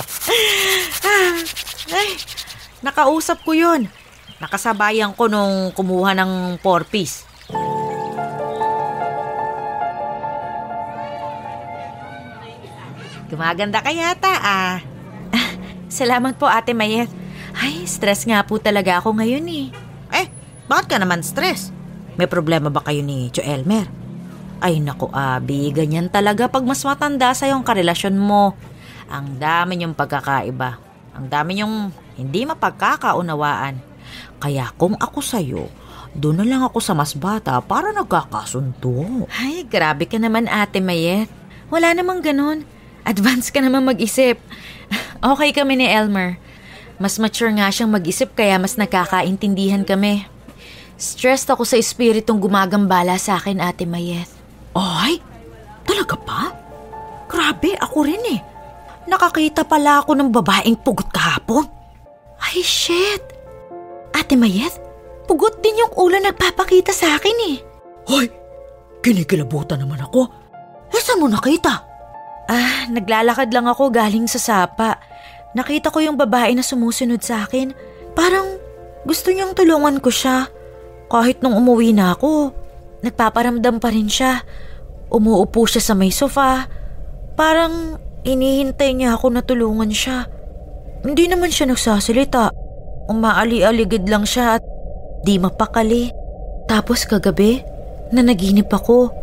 Ay, 1.95 2.19
nakausap 2.83 3.47
ko 3.47 3.55
yun. 3.55 3.87
Nakasabayan 4.43 5.15
ko 5.15 5.31
nung 5.31 5.71
kumuha 5.71 6.11
ng 6.19 6.59
four-piece. 6.59 7.23
Gumaganda 13.27 13.83
ka 13.83 13.91
yata 13.91 14.33
ah. 14.39 14.79
Salamat 15.91 16.39
po 16.39 16.47
Ate 16.47 16.71
Mayet. 16.71 17.11
Ay, 17.59 17.83
stress 17.91 18.23
nga 18.23 18.47
po 18.47 18.63
talaga 18.63 19.03
ako 19.03 19.19
ngayon 19.19 19.47
eh. 19.51 19.67
Eh, 20.15 20.27
bakit 20.71 20.95
ka 20.95 20.97
naman 21.03 21.27
stress? 21.27 21.75
May 22.15 22.31
problema 22.31 22.71
ba 22.71 22.87
kayo 22.87 23.03
ni 23.03 23.27
Joelmer? 23.35 23.91
Ay 24.63 24.81
nako 24.81 25.13
Abi, 25.13 25.69
ganyan 25.75 26.09
talaga 26.09 26.49
pag 26.49 26.65
mas 26.65 26.81
matanda 26.87 27.35
sa 27.35 27.51
yung 27.51 27.67
karelasyon 27.67 28.17
mo. 28.17 28.55
Ang 29.11 29.43
dami 29.43 29.77
niyong 29.77 29.99
pagkakaiba. 29.99 30.79
Ang 31.19 31.27
dami 31.27 31.59
niyong 31.59 31.91
hindi 32.15 32.47
mapagkakaunawaan. 32.47 33.77
Kaya 34.39 34.71
kung 34.79 34.95
ako 34.97 35.19
sa'yo, 35.19 35.67
doon 36.15 36.41
na 36.41 36.47
lang 36.47 36.63
ako 36.63 36.79
sa 36.79 36.95
mas 36.95 37.13
bata 37.13 37.59
para 37.59 37.91
nagkakasunto. 37.91 39.27
Ay, 39.35 39.67
grabe 39.67 40.07
ka 40.07 40.17
naman 40.17 40.47
ate 40.47 40.79
Mayet. 40.79 41.29
Wala 41.69 41.93
namang 41.93 42.23
ganun. 42.23 42.76
Advance 43.07 43.55
ka 43.55 43.63
naman 43.63 43.87
mag-isip. 43.87 44.37
Okay 45.17 45.51
kami 45.51 45.81
ni 45.81 45.89
Elmer. 45.89 46.37
Mas 47.01 47.17
mature 47.17 47.51
nga 47.57 47.73
siyang 47.73 47.91
mag-isip 47.91 48.37
kaya 48.37 48.61
mas 48.61 48.77
nagkakaintindihan 48.77 49.83
kami. 49.83 50.29
Stressed 50.97 51.49
ako 51.53 51.65
sa 51.65 51.81
espiritong 51.81 52.41
gumagambala 52.41 53.17
sa 53.21 53.41
akin, 53.41 53.61
Ate 53.61 53.85
Mayet. 53.85 54.29
Ay, 54.77 55.21
talaga 55.85 56.17
pa? 56.21 56.53
Grabe, 57.29 57.77
ako 57.81 57.99
rin 58.07 58.23
eh. 58.33 58.41
Nakakita 59.09 59.69
pala 59.69 60.05
ako 60.05 60.17
ng 60.17 60.31
babaeng 60.33 60.79
pugot 60.81 61.09
kahapon. 61.13 61.69
Ay, 62.41 62.65
shit. 62.65 63.25
Ate 64.17 64.37
Mayet, 64.37 64.73
pugot 65.29 65.61
din 65.61 65.81
yung 65.81 65.93
ulo 65.97 66.17
nagpapakita 66.17 66.97
sa 66.97 67.17
akin 67.21 67.37
eh. 67.53 67.57
Hoy, 68.09 68.27
kinikilabutan 69.05 69.85
naman 69.85 70.01
ako. 70.01 70.29
Eh, 70.93 71.03
saan 71.03 71.21
mo 71.21 71.29
nakita? 71.29 71.96
Ah, 72.47 72.87
naglalakad 72.91 73.51
lang 73.51 73.67
ako 73.67 73.91
galing 73.91 74.31
sa 74.31 74.39
sapa. 74.39 75.03
Nakita 75.59 75.91
ko 75.91 75.99
yung 76.03 76.15
babae 76.15 76.55
na 76.55 76.63
sumusunod 76.63 77.19
sa 77.23 77.47
akin. 77.47 77.75
Parang 78.15 78.59
gusto 79.03 79.35
niyang 79.35 79.55
tulungan 79.57 79.99
ko 79.99 80.11
siya. 80.11 80.47
Kahit 81.11 81.43
nung 81.43 81.59
umuwi 81.59 81.95
na 81.95 82.15
ako, 82.15 82.55
nagpaparamdam 83.03 83.83
pa 83.83 83.91
rin 83.91 84.07
siya. 84.07 84.43
Umuupo 85.11 85.67
siya 85.67 85.83
sa 85.83 85.95
may 85.95 86.11
sofa. 86.15 86.67
Parang 87.35 87.99
Inihintay 88.27 88.99
niya 88.99 89.15
ako 89.15 89.39
na 89.39 89.41
tulungan 89.47 89.95
siya. 89.95 90.27
Hindi 91.07 91.31
naman 91.31 91.55
siya 91.55 91.71
nagsasalita. 91.71 92.51
Umaali-aligid 93.07 94.11
lang 94.11 94.27
siya 94.27 94.59
at 94.59 94.67
di 95.23 95.39
mapakali. 95.39 96.11
Tapos 96.67 97.07
kagabi, 97.07 97.63
nanaginip 98.11 98.67
ako. 98.67 99.15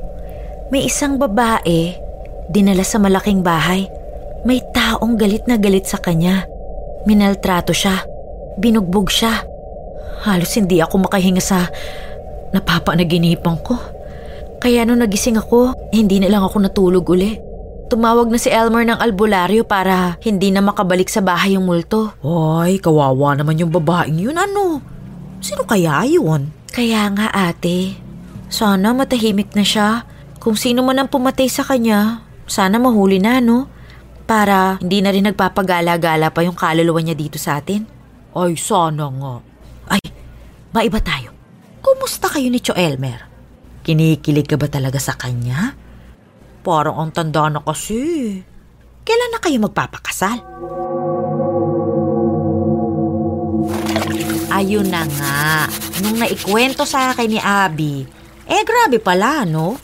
May 0.72 0.88
isang 0.88 1.20
babae, 1.20 2.00
dinala 2.52 2.84
sa 2.84 3.00
malaking 3.00 3.46
bahay. 3.46 3.88
May 4.44 4.60
taong 4.76 5.16
galit 5.16 5.48
na 5.48 5.56
galit 5.56 5.88
sa 5.88 6.00
kanya. 6.00 6.44
Minaltrato 7.08 7.72
siya. 7.72 8.04
Binugbog 8.60 9.08
siya. 9.08 9.44
Halos 10.24 10.56
hindi 10.56 10.80
ako 10.80 11.08
makahinga 11.08 11.44
sa 11.44 11.68
napapanaginipan 12.56 13.60
ko. 13.64 13.76
Kaya 14.64 14.88
nung 14.88 15.04
nagising 15.04 15.36
ako, 15.36 15.76
hindi 15.92 16.24
na 16.24 16.32
lang 16.32 16.44
ako 16.48 16.64
natulog 16.64 17.04
uli. 17.12 17.36
Tumawag 17.92 18.32
na 18.32 18.40
si 18.40 18.48
Elmer 18.48 18.88
ng 18.88 19.00
albularyo 19.00 19.68
para 19.68 20.16
hindi 20.24 20.50
na 20.50 20.64
makabalik 20.64 21.12
sa 21.12 21.20
bahay 21.20 21.60
yung 21.60 21.68
multo. 21.68 22.16
Ay, 22.24 22.80
kawawa 22.80 23.36
naman 23.36 23.60
yung 23.60 23.70
babaeng 23.70 24.16
yun 24.16 24.40
ano. 24.40 24.80
Sino 25.44 25.68
kaya 25.68 26.08
yun? 26.08 26.56
Kaya 26.72 27.12
nga 27.12 27.28
ate, 27.30 28.00
sana 28.48 28.96
matahimik 28.96 29.52
na 29.54 29.68
siya. 29.68 30.08
Kung 30.40 30.56
sino 30.56 30.82
man 30.82 31.04
ang 31.04 31.12
pumatay 31.12 31.52
sa 31.52 31.68
kanya, 31.68 32.24
sana 32.48 32.80
mahuli 32.80 33.20
na 33.20 33.40
no? 33.40 33.68
Para 34.24 34.80
hindi 34.80 35.04
na 35.04 35.12
rin 35.12 35.28
nagpapagala-gala 35.28 36.32
pa 36.32 36.42
yung 36.44 36.56
kaluluwa 36.56 37.04
niya 37.04 37.16
dito 37.16 37.36
sa 37.36 37.60
atin. 37.60 37.84
Ay, 38.34 38.56
sana 38.56 39.12
nga. 39.12 39.36
Ay, 39.92 40.02
maiba 40.72 41.04
tayo. 41.04 41.36
Kumusta 41.84 42.32
kayo 42.32 42.48
ni 42.48 42.64
Cho 42.64 42.74
Elmer? 42.74 43.28
Kinikilig 43.84 44.48
ka 44.48 44.56
ba 44.56 44.72
talaga 44.72 44.96
sa 44.98 45.20
kanya? 45.20 45.76
Parang 46.64 46.96
ang 46.96 47.12
tanda 47.12 47.52
na 47.52 47.60
kasi. 47.60 48.40
Kailan 49.04 49.32
na 49.36 49.40
kayo 49.44 49.60
magpapakasal? 49.60 50.40
Ayun 54.48 54.88
na 54.88 55.04
nga. 55.04 55.68
Nung 56.00 56.24
naikwento 56.24 56.88
sa 56.88 57.12
akin 57.12 57.28
ni 57.28 57.40
Abby, 57.44 58.08
eh 58.48 58.64
grabe 58.64 59.04
pala, 59.04 59.44
no? 59.44 59.76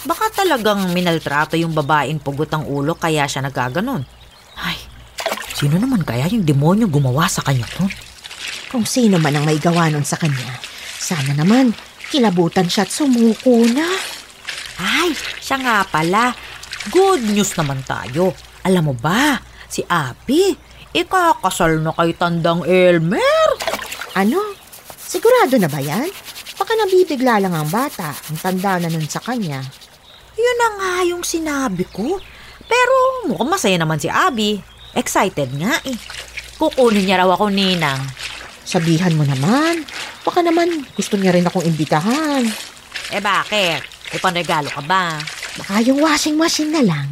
Baka 0.00 0.32
talagang 0.32 0.96
minaltrato 0.96 1.60
yung 1.60 1.76
babaeng 1.76 2.24
pugot 2.24 2.48
ang 2.52 2.64
ulo 2.64 2.96
kaya 2.96 3.28
siya 3.28 3.44
nagkaganon. 3.44 4.00
Ay, 4.56 4.80
sino 5.52 5.76
naman 5.76 6.00
kaya 6.04 6.24
yung 6.32 6.44
demonyo 6.44 6.88
gumawa 6.88 7.28
sa 7.28 7.44
kanya 7.44 7.68
to? 7.76 7.84
Kung 8.72 8.88
sino 8.88 9.20
man 9.20 9.36
ang 9.36 9.44
may 9.44 9.60
gawa 9.60 9.92
nun 9.92 10.06
sa 10.06 10.16
kanya, 10.16 10.56
sana 10.96 11.36
naman 11.36 11.76
kilabutan 12.08 12.66
siya 12.66 12.88
at 12.88 12.90
sumuko 12.90 13.66
na. 13.68 13.86
Ay, 14.80 15.12
siya 15.38 15.60
nga 15.60 15.76
pala. 15.84 16.32
Good 16.88 17.28
news 17.28 17.52
naman 17.60 17.84
tayo. 17.84 18.32
Alam 18.64 18.92
mo 18.92 18.94
ba, 18.96 19.36
si 19.68 19.84
Abby, 19.84 20.56
ikakasal 20.96 21.84
na 21.84 21.92
kay 21.92 22.16
Tandang 22.16 22.64
Elmer. 22.64 23.48
Ano? 24.16 24.56
Sigurado 24.96 25.60
na 25.60 25.68
ba 25.68 25.78
yan? 25.82 26.08
Baka 26.56 26.72
nabibigla 26.76 27.40
lang 27.40 27.52
ang 27.52 27.68
bata. 27.68 28.12
Ang 28.28 28.38
tanda 28.40 28.80
na 28.80 28.88
nun 28.88 29.08
sa 29.08 29.20
kanya. 29.20 29.60
Yun 30.40 30.56
na 30.56 30.68
nga 30.80 30.92
yung 31.04 31.20
sinabi 31.20 31.84
ko. 31.92 32.16
Pero 32.64 32.94
mukhang 33.28 33.52
masaya 33.52 33.76
naman 33.76 34.00
si 34.00 34.08
Abby. 34.08 34.56
Excited 34.96 35.52
nga 35.60 35.76
eh. 35.84 35.96
Kukunin 36.56 37.04
niya 37.04 37.20
raw 37.20 37.36
ako 37.36 37.52
ninang. 37.52 38.00
Sabihan 38.64 39.12
mo 39.16 39.28
naman. 39.28 39.84
Baka 40.24 40.40
naman 40.40 40.88
gusto 40.96 41.20
niya 41.20 41.36
rin 41.36 41.44
akong 41.44 41.66
imbitahan. 41.66 42.44
Eh 43.10 43.20
bakit? 43.20 43.84
May 44.10 44.20
panregalo 44.22 44.70
ka 44.70 44.82
ba? 44.84 45.18
Baka 45.58 45.82
yung 45.84 46.00
washing 46.00 46.38
machine 46.38 46.72
na 46.72 46.82
lang. 46.82 47.06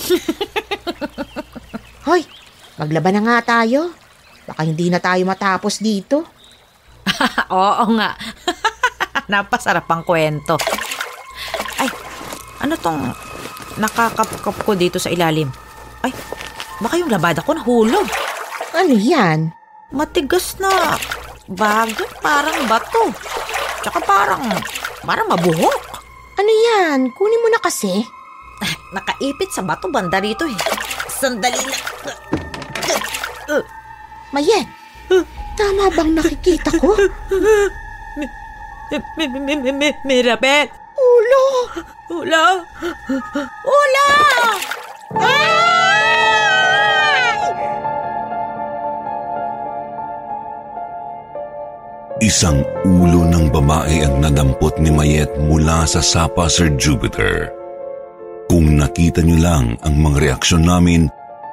Hoy, 2.08 2.24
maglaban 2.80 3.20
na 3.20 3.22
nga 3.24 3.60
tayo. 3.60 3.92
Baka 4.48 4.66
hindi 4.66 4.88
na 4.88 5.00
tayo 5.00 5.22
matapos 5.24 5.80
dito. 5.80 6.24
Oo 7.52 7.84
nga. 7.96 8.16
Napasarap 9.32 9.86
ang 9.88 10.02
kwento. 10.02 10.58
Ano 12.60 12.76
tong 12.76 13.16
nakakapkap 13.80 14.56
ko 14.64 14.72
dito 14.76 15.00
sa 15.00 15.08
ilalim? 15.08 15.48
Ay, 16.04 16.12
baka 16.80 17.00
yung 17.00 17.08
labada 17.08 17.40
ko 17.40 17.56
nahulog. 17.56 18.04
Ano 18.76 18.94
yan? 18.94 19.52
Matigas 19.90 20.60
na 20.60 20.96
bagay, 21.48 22.06
parang 22.20 22.68
bato. 22.68 23.10
Tsaka 23.80 23.98
parang, 24.04 24.44
parang 25.02 25.26
mabuhok. 25.32 26.04
Ano 26.36 26.52
yan? 26.52 27.10
Kunin 27.16 27.42
mo 27.42 27.48
na 27.48 27.60
kasi. 27.60 28.04
Nakaipit 28.92 29.50
sa 29.50 29.64
bato 29.64 29.88
banda 29.88 30.20
rito 30.20 30.44
eh. 30.44 30.58
Sandali 31.08 31.58
na. 31.58 31.74
Mayet, 34.30 34.68
tama 35.58 35.90
bang 35.90 36.14
nakikita 36.14 36.70
ko? 36.78 36.94
Mirabel! 40.06 40.70
Ulo! 40.94 41.42
Ulo! 42.10 42.66
Ulo! 43.62 44.08
Isang 52.20 52.66
ulo 52.82 53.30
ng 53.30 53.46
babae 53.54 54.02
ang 54.02 54.26
nadampot 54.26 54.74
ni 54.82 54.90
Mayet 54.90 55.30
mula 55.46 55.86
sa 55.86 56.02
sapa 56.02 56.50
Sir 56.50 56.74
Jupiter. 56.74 57.54
Kung 58.50 58.74
nakita 58.74 59.22
niyo 59.22 59.38
lang 59.38 59.78
ang 59.86 59.94
mga 59.94 60.18
reaksyon 60.18 60.66
namin, 60.66 61.06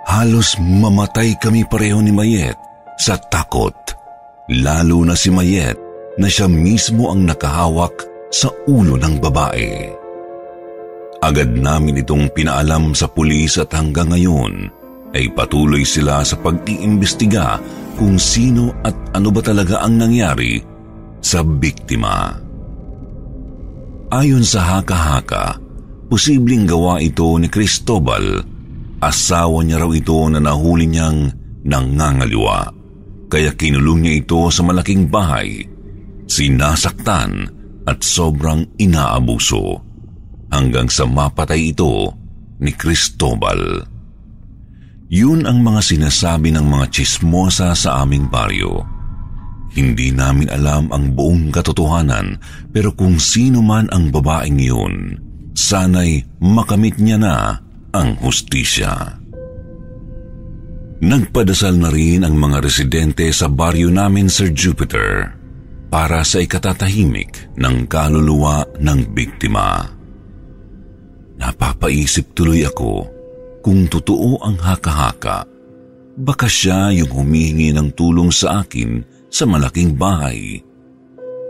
halos 0.10 0.58
mamatay 0.58 1.38
kami 1.38 1.70
pareho 1.70 2.02
ni 2.02 2.10
Mayet 2.10 2.58
sa 2.98 3.14
takot. 3.14 3.78
Lalo 4.50 5.06
na 5.06 5.14
si 5.14 5.30
Mayet 5.30 5.78
na 6.18 6.26
siya 6.26 6.50
mismo 6.50 7.14
ang 7.14 7.30
nakahawak 7.30 7.94
sa 8.34 8.50
ulo 8.66 8.98
ng 8.98 9.22
babae. 9.22 9.97
Agad 11.18 11.58
namin 11.58 12.06
itong 12.06 12.30
pinaalam 12.30 12.94
sa 12.94 13.10
pulis 13.10 13.58
at 13.58 13.74
hanggang 13.74 14.14
ngayon 14.14 14.70
ay 15.18 15.34
patuloy 15.34 15.82
sila 15.82 16.22
sa 16.22 16.38
pag-iimbestiga 16.38 17.58
kung 17.98 18.22
sino 18.22 18.70
at 18.86 18.94
ano 19.18 19.34
ba 19.34 19.42
talaga 19.42 19.82
ang 19.82 19.98
nangyari 19.98 20.62
sa 21.18 21.42
biktima. 21.42 22.38
Ayon 24.14 24.46
sa 24.46 24.78
haka-haka, 24.78 25.58
posibleng 26.06 26.70
gawa 26.70 27.02
ito 27.02 27.34
ni 27.42 27.50
Cristobal. 27.50 28.46
Asawa 29.02 29.66
niya 29.66 29.82
raw 29.82 29.92
ito 29.92 30.22
na 30.30 30.38
nahuli 30.38 30.86
niyang 30.86 31.34
nangangaliwa. 31.66 32.72
Kaya 33.28 33.52
kinulong 33.58 34.06
niya 34.06 34.14
ito 34.22 34.48
sa 34.54 34.62
malaking 34.64 35.10
bahay. 35.10 35.66
Sinasaktan 36.30 37.50
at 37.90 38.00
sobrang 38.06 38.64
inaabuso. 38.80 39.87
Hanggang 40.48 40.88
sa 40.88 41.04
mapatay 41.04 41.76
ito 41.76 42.16
ni 42.64 42.72
Cristobal. 42.74 43.84
Yun 45.08 45.48
ang 45.48 45.64
mga 45.64 45.82
sinasabi 45.84 46.52
ng 46.52 46.68
mga 46.68 46.86
chismosa 46.92 47.72
sa 47.76 48.04
aming 48.04 48.28
baryo. 48.28 48.84
Hindi 49.72 50.12
namin 50.12 50.52
alam 50.52 50.92
ang 50.92 51.16
buong 51.16 51.52
katotohanan 51.52 52.40
pero 52.72 52.92
kung 52.96 53.20
sino 53.20 53.64
man 53.64 53.88
ang 53.92 54.12
babaeng 54.12 54.60
yun, 54.60 54.96
sana'y 55.56 56.24
makamit 56.44 57.00
niya 57.00 57.18
na 57.20 57.36
ang 57.96 58.20
hustisya. 58.20 59.24
Nagpadasal 60.98 61.78
na 61.78 61.94
rin 61.94 62.26
ang 62.26 62.34
mga 62.36 62.58
residente 62.58 63.30
sa 63.30 63.46
baryo 63.48 63.94
namin, 63.94 64.34
Sir 64.34 64.50
Jupiter, 64.50 65.30
para 65.94 66.26
sa 66.26 66.42
ikatatahimik 66.42 67.54
ng 67.54 67.86
kaluluwa 67.86 68.66
ng 68.82 69.14
biktima. 69.14 69.97
Napapaisip 71.38 72.34
tuloy 72.34 72.66
ako 72.66 73.06
kung 73.62 73.86
totoo 73.86 74.42
ang 74.42 74.58
haka-haka. 74.58 75.46
Baka 76.18 76.50
siya 76.50 76.90
yung 76.98 77.14
humihingi 77.14 77.78
ng 77.78 77.94
tulong 77.94 78.34
sa 78.34 78.66
akin 78.66 79.06
sa 79.30 79.46
malaking 79.46 79.94
bahay. 79.94 80.66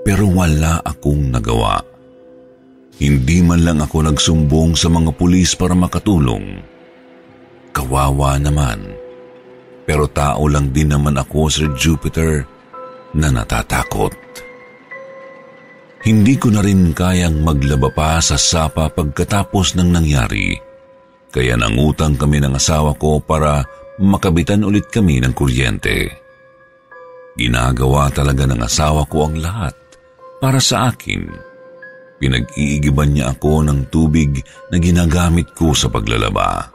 Pero 0.03 0.27
wala 0.27 0.83
akong 0.83 1.31
nagawa. 1.31 1.79
Hindi 2.97 3.45
man 3.45 3.63
lang 3.63 3.79
ako 3.79 4.11
nagsumbong 4.11 4.75
sa 4.75 4.91
mga 4.91 5.13
pulis 5.15 5.55
para 5.55 5.77
makatulong. 5.77 6.59
Kawawa 7.71 8.41
naman. 8.41 8.81
Pero 9.87 10.09
tao 10.09 10.49
lang 10.51 10.75
din 10.75 10.91
naman 10.91 11.15
ako, 11.15 11.47
Sir 11.47 11.71
Jupiter, 11.77 12.43
na 13.15 13.31
natatakot. 13.31 14.11
Hindi 16.07 16.39
ko 16.39 16.47
na 16.55 16.63
rin 16.63 16.95
kayang 16.95 17.43
maglaba 17.43 17.91
pa 17.91 18.23
sa 18.23 18.39
sapa 18.39 18.87
pagkatapos 18.87 19.75
ng 19.75 19.91
nangyari. 19.91 20.55
Kaya 21.27 21.59
nangutang 21.59 22.15
kami 22.15 22.39
ng 22.39 22.55
asawa 22.55 22.95
ko 22.95 23.19
para 23.19 23.67
makabitan 23.99 24.63
ulit 24.63 24.87
kami 24.87 25.19
ng 25.19 25.35
kuryente. 25.35 26.07
Ginagawa 27.35 28.07
talaga 28.15 28.47
ng 28.47 28.55
asawa 28.63 29.03
ko 29.11 29.27
ang 29.27 29.35
lahat 29.35 29.75
para 30.39 30.63
sa 30.63 30.95
akin. 30.95 31.27
Pinag-iigiban 32.23 33.11
niya 33.11 33.35
ako 33.35 33.67
ng 33.67 33.91
tubig 33.91 34.39
na 34.71 34.79
ginagamit 34.79 35.51
ko 35.59 35.75
sa 35.75 35.91
paglalaba. 35.91 36.71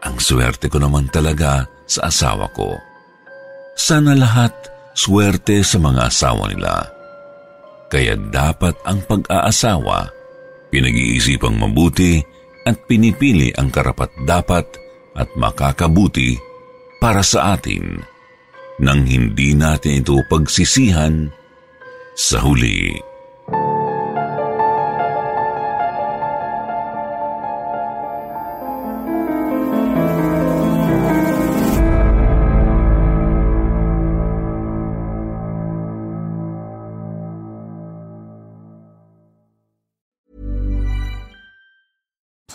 Ang 0.00 0.16
swerte 0.16 0.72
ko 0.72 0.80
naman 0.80 1.12
talaga 1.12 1.68
sa 1.84 2.08
asawa 2.08 2.48
ko. 2.56 2.72
Sana 3.76 4.16
lahat 4.16 4.56
swerte 4.96 5.60
sa 5.60 5.76
mga 5.76 6.08
asawa 6.08 6.48
nila. 6.48 6.93
Kaya 7.94 8.18
dapat 8.18 8.74
ang 8.82 9.06
pag-aasawa, 9.06 10.10
pinag-iisipang 10.74 11.54
mabuti 11.54 12.18
at 12.66 12.74
pinipili 12.90 13.54
ang 13.54 13.70
karapat-dapat 13.70 14.66
at 15.14 15.30
makakabuti 15.38 16.34
para 16.98 17.22
sa 17.22 17.54
atin 17.54 18.02
nang 18.82 19.06
hindi 19.06 19.54
natin 19.54 20.02
ito 20.02 20.18
pagsisihan 20.26 21.30
sa 22.18 22.42
huli. 22.42 23.13